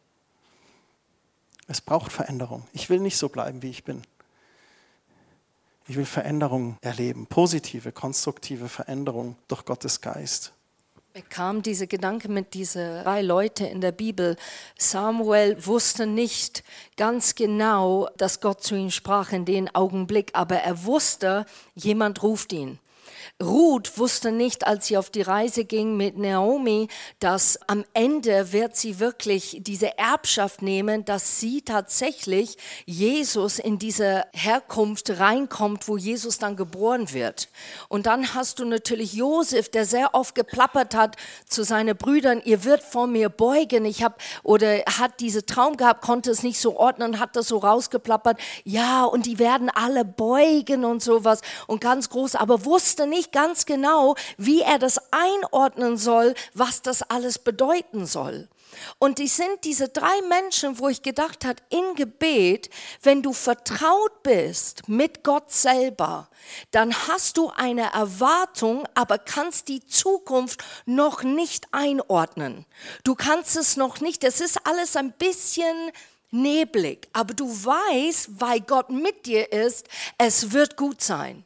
Es 1.67 1.81
braucht 1.81 2.11
Veränderung. 2.11 2.65
Ich 2.73 2.89
will 2.89 2.99
nicht 2.99 3.17
so 3.17 3.29
bleiben, 3.29 3.61
wie 3.61 3.69
ich 3.69 3.83
bin. 3.83 4.01
Ich 5.87 5.95
will 5.97 6.05
Veränderung 6.05 6.77
erleben, 6.81 7.27
positive, 7.27 7.91
konstruktive 7.91 8.69
Veränderung 8.69 9.35
durch 9.47 9.65
Gottes 9.65 10.01
Geist. 10.01 10.53
Mir 11.17 11.23
kam 11.23 11.63
dieser 11.63 11.87
Gedanke 11.87 12.29
mit 12.29 12.53
diesen 12.53 13.01
drei 13.01 13.23
Leuten 13.23 13.65
in 13.65 13.81
der 13.81 13.91
Bibel. 13.91 14.35
Samuel 14.77 15.57
wusste 15.65 16.05
nicht 16.05 16.63
ganz 16.95 17.33
genau, 17.33 18.07
dass 18.17 18.39
Gott 18.39 18.61
zu 18.61 18.75
ihm 18.75 18.91
sprach 18.91 19.31
in 19.31 19.43
dem 19.43 19.67
Augenblick, 19.67 20.29
aber 20.33 20.57
er 20.57 20.85
wusste, 20.85 21.47
jemand 21.73 22.21
ruft 22.21 22.53
ihn. 22.53 22.77
Ruth 23.41 23.97
wusste 23.97 24.31
nicht, 24.31 24.65
als 24.65 24.87
sie 24.87 24.97
auf 24.97 25.09
die 25.09 25.21
Reise 25.21 25.65
ging 25.65 25.97
mit 25.97 26.17
Naomi, 26.17 26.87
dass 27.19 27.59
am 27.67 27.83
Ende 27.93 28.51
wird 28.51 28.75
sie 28.75 28.99
wirklich 28.99 29.57
diese 29.61 29.97
Erbschaft 29.97 30.61
nehmen, 30.61 31.05
dass 31.05 31.39
sie 31.39 31.61
tatsächlich 31.61 32.57
Jesus 32.85 33.59
in 33.59 33.79
diese 33.79 34.25
Herkunft 34.33 35.19
reinkommt, 35.19 35.87
wo 35.87 35.97
Jesus 35.97 36.37
dann 36.39 36.55
geboren 36.55 37.13
wird. 37.13 37.49
Und 37.89 38.05
dann 38.05 38.33
hast 38.33 38.59
du 38.59 38.65
natürlich 38.65 39.13
Josef, 39.13 39.69
der 39.69 39.85
sehr 39.85 40.13
oft 40.13 40.35
geplappert 40.35 40.95
hat 40.95 41.15
zu 41.47 41.63
seinen 41.63 41.95
Brüdern, 41.97 42.41
ihr 42.43 42.63
wird 42.63 42.83
vor 42.83 43.07
mir 43.07 43.29
beugen. 43.29 43.85
Ich 43.85 44.03
habe 44.03 44.15
oder 44.43 44.77
hat 44.99 45.19
diese 45.19 45.45
Traum 45.45 45.77
gehabt, 45.77 46.01
konnte 46.01 46.31
es 46.31 46.43
nicht 46.43 46.59
so 46.59 46.77
ordnen, 46.77 47.19
hat 47.19 47.35
das 47.35 47.47
so 47.47 47.57
rausgeplappert. 47.57 48.39
Ja, 48.63 49.03
und 49.03 49.25
die 49.25 49.39
werden 49.39 49.69
alle 49.69 50.05
beugen 50.05 50.85
und 50.85 51.03
sowas 51.03 51.41
und 51.67 51.81
ganz 51.81 52.09
groß, 52.09 52.35
aber 52.35 52.65
wusste 52.65 53.07
nicht, 53.07 53.16
nicht 53.17 53.31
ganz 53.31 53.65
genau, 53.65 54.15
wie 54.37 54.61
er 54.61 54.77
das 54.77 54.99
einordnen 55.11 55.97
soll, 55.97 56.35
was 56.53 56.81
das 56.81 57.01
alles 57.01 57.39
bedeuten 57.39 58.05
soll. 58.05 58.47
Und 58.99 59.17
die 59.17 59.27
sind 59.27 59.63
diese 59.63 59.89
drei 59.89 60.21
Menschen, 60.29 60.77
wo 60.77 60.87
ich 60.87 61.01
gedacht 61.01 61.45
habe, 61.45 61.61
in 61.69 61.95
Gebet, 61.95 62.69
wenn 63.01 63.23
du 63.23 63.33
vertraut 63.33 64.21
bist 64.21 64.87
mit 64.87 65.23
Gott 65.23 65.51
selber, 65.51 66.29
dann 66.71 66.93
hast 67.07 67.37
du 67.37 67.49
eine 67.55 67.93
Erwartung, 67.93 68.87
aber 68.93 69.17
kannst 69.17 69.67
die 69.67 69.83
Zukunft 69.85 70.63
noch 70.85 71.23
nicht 71.23 71.67
einordnen. 71.71 72.65
Du 73.03 73.15
kannst 73.15 73.55
es 73.55 73.77
noch 73.77 73.99
nicht, 73.99 74.23
es 74.23 74.41
ist 74.41 74.59
alles 74.67 74.95
ein 74.95 75.11
bisschen 75.13 75.91
neblig, 76.29 77.07
aber 77.13 77.33
du 77.33 77.47
weißt, 77.47 78.39
weil 78.39 78.61
Gott 78.61 78.91
mit 78.91 79.25
dir 79.25 79.51
ist, 79.51 79.87
es 80.19 80.51
wird 80.51 80.77
gut 80.77 81.01
sein. 81.01 81.45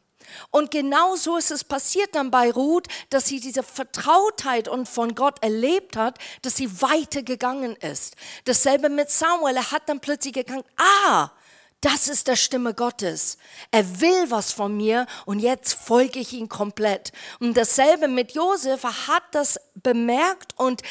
Und 0.50 0.72
genau 0.72 1.16
so 1.16 1.38
ist 1.38 1.52
es 1.52 1.64
passiert 1.64 2.16
dann 2.16 2.32
bei 2.32 2.52
Ruth, 2.52 2.88
dass 3.10 3.28
sie 3.28 3.40
diese 3.40 3.64
Vertrautheit 3.64 4.68
und 4.68 4.88
von 4.88 5.16
Gott 5.16 5.44
erlebt 5.44 5.98
hat, 5.98 6.18
dass 6.42 6.56
sie 6.56 6.82
weitergegangen 6.82 7.76
ist. 7.76 8.16
Dasselbe 8.46 8.90
mit 8.90 9.10
Samuel, 9.10 9.58
er 9.58 9.72
hat 9.72 9.88
dann 9.88 10.00
plötzlich 10.00 10.34
gegangen, 10.34 10.64
ah, 10.78 11.32
das 11.82 12.08
ist 12.08 12.28
der 12.28 12.36
Stimme 12.36 12.76
Gottes. 12.76 13.40
Er 13.72 14.02
will 14.02 14.30
was 14.30 14.52
von 14.52 14.78
mir 14.78 15.08
und 15.26 15.40
jetzt 15.40 15.74
folge 15.74 16.20
ich 16.20 16.32
ihm 16.32 16.48
komplett. 16.48 17.12
Und 17.40 17.58
dasselbe 17.58 18.08
mit 18.08 18.34
Josef, 18.34 18.84
er 18.84 19.08
hat 19.08 19.24
das 19.32 19.60
bemerkt 19.74 20.54
und 20.58 20.84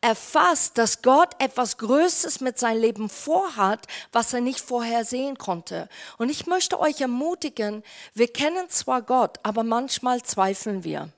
erfasst, 0.00 0.78
dass 0.78 1.02
Gott 1.02 1.30
etwas 1.38 1.76
Größeres 1.78 2.40
mit 2.40 2.58
seinem 2.58 2.80
Leben 2.80 3.08
vorhat, 3.08 3.86
was 4.12 4.32
er 4.32 4.40
nicht 4.40 4.60
vorher 4.60 5.04
sehen 5.04 5.38
konnte. 5.38 5.88
Und 6.18 6.30
ich 6.30 6.46
möchte 6.46 6.78
euch 6.80 7.00
ermutigen, 7.00 7.82
wir 8.14 8.28
kennen 8.28 8.68
zwar 8.68 9.02
Gott, 9.02 9.38
aber 9.42 9.64
manchmal 9.64 10.22
zweifeln 10.22 10.84
wir. 10.84 11.10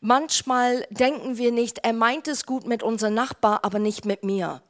Manchmal 0.00 0.86
denken 0.90 1.38
wir 1.38 1.52
nicht, 1.52 1.78
er 1.78 1.92
meint 1.92 2.28
es 2.28 2.46
gut 2.46 2.66
mit 2.66 2.82
unserem 2.82 3.14
Nachbar, 3.14 3.64
aber 3.64 3.78
nicht 3.78 4.04
mit 4.04 4.22
mir. 4.22 4.62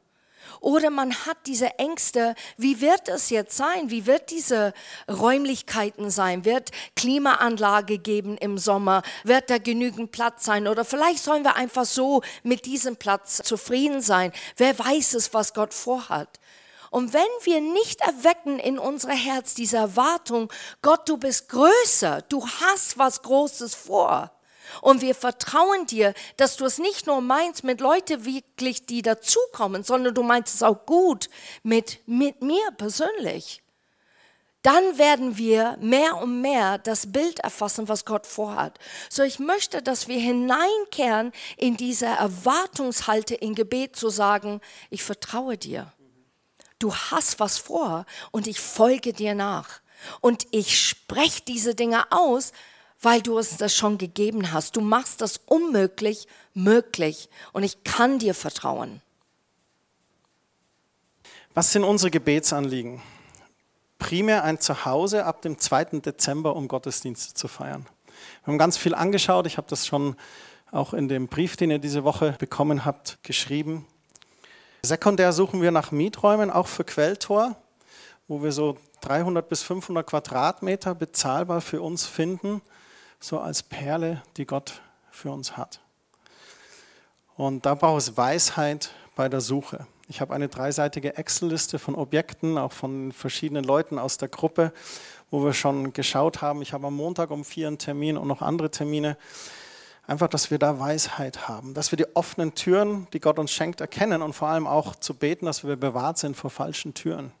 Oder 0.59 0.89
man 0.89 1.13
hat 1.25 1.37
diese 1.45 1.77
Ängste, 1.79 2.35
wie 2.57 2.81
wird 2.81 3.07
es 3.09 3.29
jetzt 3.29 3.55
sein? 3.55 3.89
Wie 3.89 4.05
wird 4.05 4.31
diese 4.31 4.73
Räumlichkeiten 5.09 6.09
sein? 6.09 6.45
Wird 6.45 6.71
Klimaanlage 6.95 7.97
geben 7.97 8.37
im 8.37 8.57
Sommer? 8.57 9.03
Wird 9.23 9.49
da 9.49 9.57
genügend 9.57 10.11
Platz 10.11 10.45
sein? 10.45 10.67
Oder 10.67 10.85
vielleicht 10.85 11.23
sollen 11.23 11.43
wir 11.43 11.55
einfach 11.55 11.85
so 11.85 12.21
mit 12.43 12.65
diesem 12.65 12.95
Platz 12.95 13.41
zufrieden 13.43 14.01
sein. 14.01 14.31
Wer 14.55 14.77
weiß 14.77 15.13
es, 15.13 15.33
was 15.33 15.53
Gott 15.53 15.73
vorhat? 15.73 16.39
Und 16.89 17.13
wenn 17.13 17.21
wir 17.43 17.61
nicht 17.61 18.01
erwecken 18.01 18.59
in 18.59 18.79
unser 18.79 19.11
Herz 19.11 19.53
diese 19.53 19.77
Erwartung, 19.77 20.51
Gott, 20.81 21.07
du 21.09 21.17
bist 21.17 21.49
größer, 21.49 22.21
du 22.29 22.47
hast 22.47 22.97
was 22.97 23.21
Großes 23.21 23.75
vor, 23.75 24.31
und 24.81 25.01
wir 25.01 25.15
vertrauen 25.15 25.85
dir, 25.85 26.13
dass 26.37 26.57
du 26.57 26.65
es 26.65 26.77
nicht 26.77 27.07
nur 27.07 27.21
meinst 27.21 27.63
mit 27.63 27.81
Leuten 27.81 28.25
wirklich, 28.25 28.85
die 28.85 29.01
dazukommen, 29.01 29.83
sondern 29.83 30.13
du 30.13 30.23
meinst 30.23 30.55
es 30.55 30.63
auch 30.63 30.85
gut 30.85 31.29
mit, 31.63 31.99
mit 32.07 32.41
mir 32.41 32.71
persönlich. 32.77 33.61
Dann 34.67 34.97
werden 34.97 35.37
wir 35.37 35.77
mehr 35.79 36.17
und 36.17 36.41
mehr 36.41 36.77
das 36.77 37.11
Bild 37.13 37.39
erfassen, 37.39 37.87
was 37.87 38.03
Gott 38.03 38.27
vorhat. 38.27 38.79
So, 39.09 39.23
ich 39.23 39.39
möchte, 39.39 39.81
dass 39.81 40.09
wir 40.09 40.19
hineinkehren 40.19 41.31
in 41.55 41.77
diese 41.77 42.07
Erwartungshalte 42.07 43.35
in 43.35 43.55
Gebet 43.55 43.95
zu 43.95 44.09
sagen, 44.09 44.59
ich 44.89 45.03
vertraue 45.03 45.57
dir. 45.57 45.93
Du 46.79 46.93
hast 46.93 47.39
was 47.39 47.57
vor 47.57 48.05
und 48.31 48.45
ich 48.45 48.59
folge 48.59 49.13
dir 49.13 49.35
nach. 49.35 49.79
Und 50.21 50.45
ich 50.51 50.79
spreche 50.79 51.43
diese 51.43 51.73
Dinge 51.73 52.11
aus, 52.11 52.51
weil 53.01 53.21
du 53.21 53.37
es 53.37 53.57
das 53.57 53.75
schon 53.75 53.97
gegeben 53.97 54.51
hast. 54.51 54.75
Du 54.75 54.81
machst 54.81 55.21
das 55.21 55.39
unmöglich 55.45 56.27
möglich 56.53 57.29
und 57.53 57.63
ich 57.63 57.83
kann 57.83 58.19
dir 58.19 58.33
vertrauen. 58.33 59.01
Was 61.53 61.71
sind 61.71 61.83
unsere 61.83 62.11
Gebetsanliegen? 62.11 63.01
Primär 63.99 64.43
ein 64.43 64.59
Zuhause 64.59 65.25
ab 65.25 65.41
dem 65.41 65.57
2. 65.57 65.85
Dezember, 66.01 66.55
um 66.55 66.67
Gottesdienste 66.67 67.33
zu 67.33 67.47
feiern. 67.47 67.87
Wir 68.43 68.51
haben 68.51 68.59
ganz 68.59 68.77
viel 68.77 68.93
angeschaut. 68.93 69.47
Ich 69.47 69.57
habe 69.57 69.67
das 69.69 69.87
schon 69.87 70.15
auch 70.71 70.93
in 70.93 71.07
dem 71.07 71.27
Brief, 71.27 71.55
den 71.55 71.71
ihr 71.71 71.79
diese 71.79 72.03
Woche 72.03 72.35
bekommen 72.37 72.85
habt, 72.85 73.17
geschrieben. 73.23 73.87
Sekundär 74.83 75.33
suchen 75.33 75.61
wir 75.61 75.71
nach 75.71 75.91
Mieträumen, 75.91 76.51
auch 76.51 76.67
für 76.67 76.83
Quelltor, 76.83 77.55
wo 78.27 78.43
wir 78.43 78.51
so 78.51 78.77
300 79.01 79.47
bis 79.47 79.63
500 79.63 80.05
Quadratmeter 80.05 80.93
bezahlbar 80.93 81.61
für 81.61 81.81
uns 81.81 82.05
finden 82.05 82.61
so 83.19 83.39
als 83.39 83.63
Perle, 83.63 84.21
die 84.37 84.45
Gott 84.45 84.81
für 85.11 85.31
uns 85.31 85.57
hat. 85.57 85.81
Und 87.35 87.65
da 87.65 87.75
braucht 87.75 88.01
es 88.01 88.17
Weisheit 88.17 88.91
bei 89.15 89.29
der 89.29 89.41
Suche. 89.41 89.85
Ich 90.07 90.21
habe 90.21 90.33
eine 90.33 90.47
dreiseitige 90.47 91.17
Excel-Liste 91.17 91.79
von 91.79 91.95
Objekten, 91.95 92.57
auch 92.57 92.71
von 92.71 93.11
verschiedenen 93.11 93.63
Leuten 93.63 93.99
aus 93.99 94.17
der 94.17 94.29
Gruppe, 94.29 94.71
wo 95.29 95.43
wir 95.43 95.53
schon 95.53 95.91
geschaut 95.91 96.41
haben. 96.41 96.61
Ich 96.61 96.71
habe 96.71 96.87
am 96.87 96.95
Montag 96.95 97.29
um 97.29 97.43
vier 97.43 97.67
einen 97.67 97.77
Termin 97.77 98.17
und 98.17 98.27
noch 98.27 98.41
andere 98.41 98.71
Termine. 98.71 99.17
Einfach, 100.07 100.29
dass 100.29 100.49
wir 100.49 100.59
da 100.59 100.79
Weisheit 100.79 101.49
haben, 101.49 101.73
dass 101.73 101.91
wir 101.91 101.97
die 101.97 102.15
offenen 102.15 102.55
Türen, 102.55 103.07
die 103.11 103.19
Gott 103.19 103.37
uns 103.37 103.51
schenkt, 103.51 103.81
erkennen 103.81 104.21
und 104.21 104.31
vor 104.31 104.47
allem 104.47 104.65
auch 104.65 104.95
zu 104.95 105.13
beten, 105.13 105.45
dass 105.45 105.65
wir 105.65 105.75
bewahrt 105.75 106.17
sind 106.17 106.37
vor 106.37 106.49
falschen 106.49 106.93
Türen. 106.93 107.33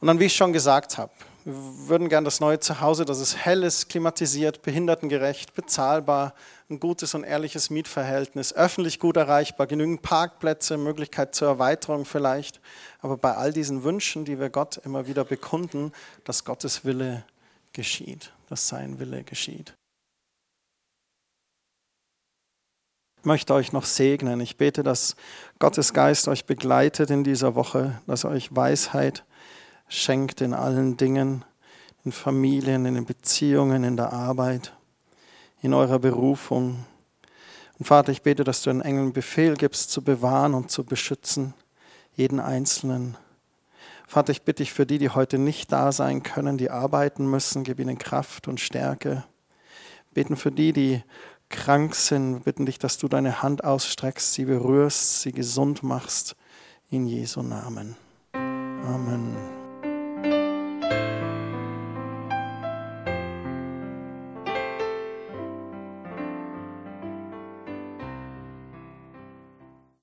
Und 0.00 0.06
dann, 0.08 0.18
wie 0.18 0.24
ich 0.24 0.34
schon 0.34 0.54
gesagt 0.54 0.96
habe, 0.96 1.12
wir 1.44 1.88
würden 1.88 2.08
gern 2.08 2.24
das 2.24 2.40
neue 2.40 2.60
Zuhause, 2.60 3.04
dass 3.04 3.18
es 3.18 3.36
hell 3.36 3.62
ist, 3.62 3.88
klimatisiert, 3.88 4.62
behindertengerecht, 4.62 5.54
bezahlbar, 5.54 6.34
ein 6.68 6.80
gutes 6.80 7.14
und 7.14 7.24
ehrliches 7.24 7.70
Mietverhältnis, 7.70 8.52
öffentlich 8.52 8.98
gut 8.98 9.16
erreichbar, 9.16 9.66
genügend 9.66 10.02
Parkplätze, 10.02 10.76
Möglichkeit 10.76 11.34
zur 11.34 11.48
Erweiterung 11.48 12.04
vielleicht. 12.04 12.60
Aber 13.00 13.16
bei 13.16 13.34
all 13.34 13.52
diesen 13.52 13.82
Wünschen, 13.84 14.24
die 14.24 14.38
wir 14.38 14.50
Gott 14.50 14.76
immer 14.84 15.06
wieder 15.06 15.24
bekunden, 15.24 15.92
dass 16.24 16.44
Gottes 16.44 16.84
Wille 16.84 17.24
geschieht, 17.72 18.32
dass 18.48 18.68
sein 18.68 18.98
Wille 18.98 19.24
geschieht. 19.24 19.74
Ich 23.20 23.26
möchte 23.26 23.52
euch 23.52 23.72
noch 23.72 23.84
segnen. 23.84 24.40
Ich 24.40 24.56
bete, 24.56 24.82
dass 24.82 25.14
Gottes 25.58 25.92
Geist 25.92 26.26
euch 26.26 26.46
begleitet 26.46 27.10
in 27.10 27.22
dieser 27.22 27.54
Woche, 27.54 28.00
dass 28.06 28.24
euch 28.24 28.54
Weisheit 28.56 29.24
schenkt 29.90 30.40
in 30.40 30.54
allen 30.54 30.96
Dingen, 30.96 31.44
in 32.04 32.12
Familien, 32.12 32.86
in 32.86 32.94
den 32.94 33.04
Beziehungen, 33.04 33.84
in 33.84 33.96
der 33.96 34.12
Arbeit, 34.12 34.72
in 35.60 35.74
eurer 35.74 35.98
Berufung. 35.98 36.86
Und 37.78 37.84
Vater, 37.84 38.12
ich 38.12 38.22
bete, 38.22 38.44
dass 38.44 38.62
du 38.62 38.70
den 38.70 38.80
Engeln 38.80 39.12
Befehl 39.12 39.56
gibst, 39.56 39.90
zu 39.90 40.02
bewahren 40.02 40.54
und 40.54 40.70
zu 40.70 40.84
beschützen, 40.84 41.52
jeden 42.14 42.40
Einzelnen. 42.40 43.18
Vater, 44.06 44.32
ich 44.32 44.42
bitte 44.42 44.62
dich 44.62 44.72
für 44.72 44.86
die, 44.86 44.98
die 44.98 45.10
heute 45.10 45.38
nicht 45.38 45.70
da 45.72 45.92
sein 45.92 46.22
können, 46.22 46.56
die 46.56 46.70
arbeiten 46.70 47.28
müssen, 47.28 47.64
gib 47.64 47.78
ihnen 47.78 47.98
Kraft 47.98 48.48
und 48.48 48.60
Stärke. 48.60 49.24
Beten 50.14 50.36
für 50.36 50.50
die, 50.50 50.72
die 50.72 51.02
krank 51.48 51.94
sind, 51.94 52.44
bitten 52.44 52.64
dich, 52.64 52.78
dass 52.78 52.98
du 52.98 53.08
deine 53.08 53.42
Hand 53.42 53.64
ausstreckst, 53.64 54.34
sie 54.34 54.44
berührst, 54.44 55.22
sie 55.22 55.32
gesund 55.32 55.82
machst. 55.82 56.36
In 56.90 57.06
Jesu 57.06 57.42
Namen. 57.42 57.96
Amen. 58.32 59.59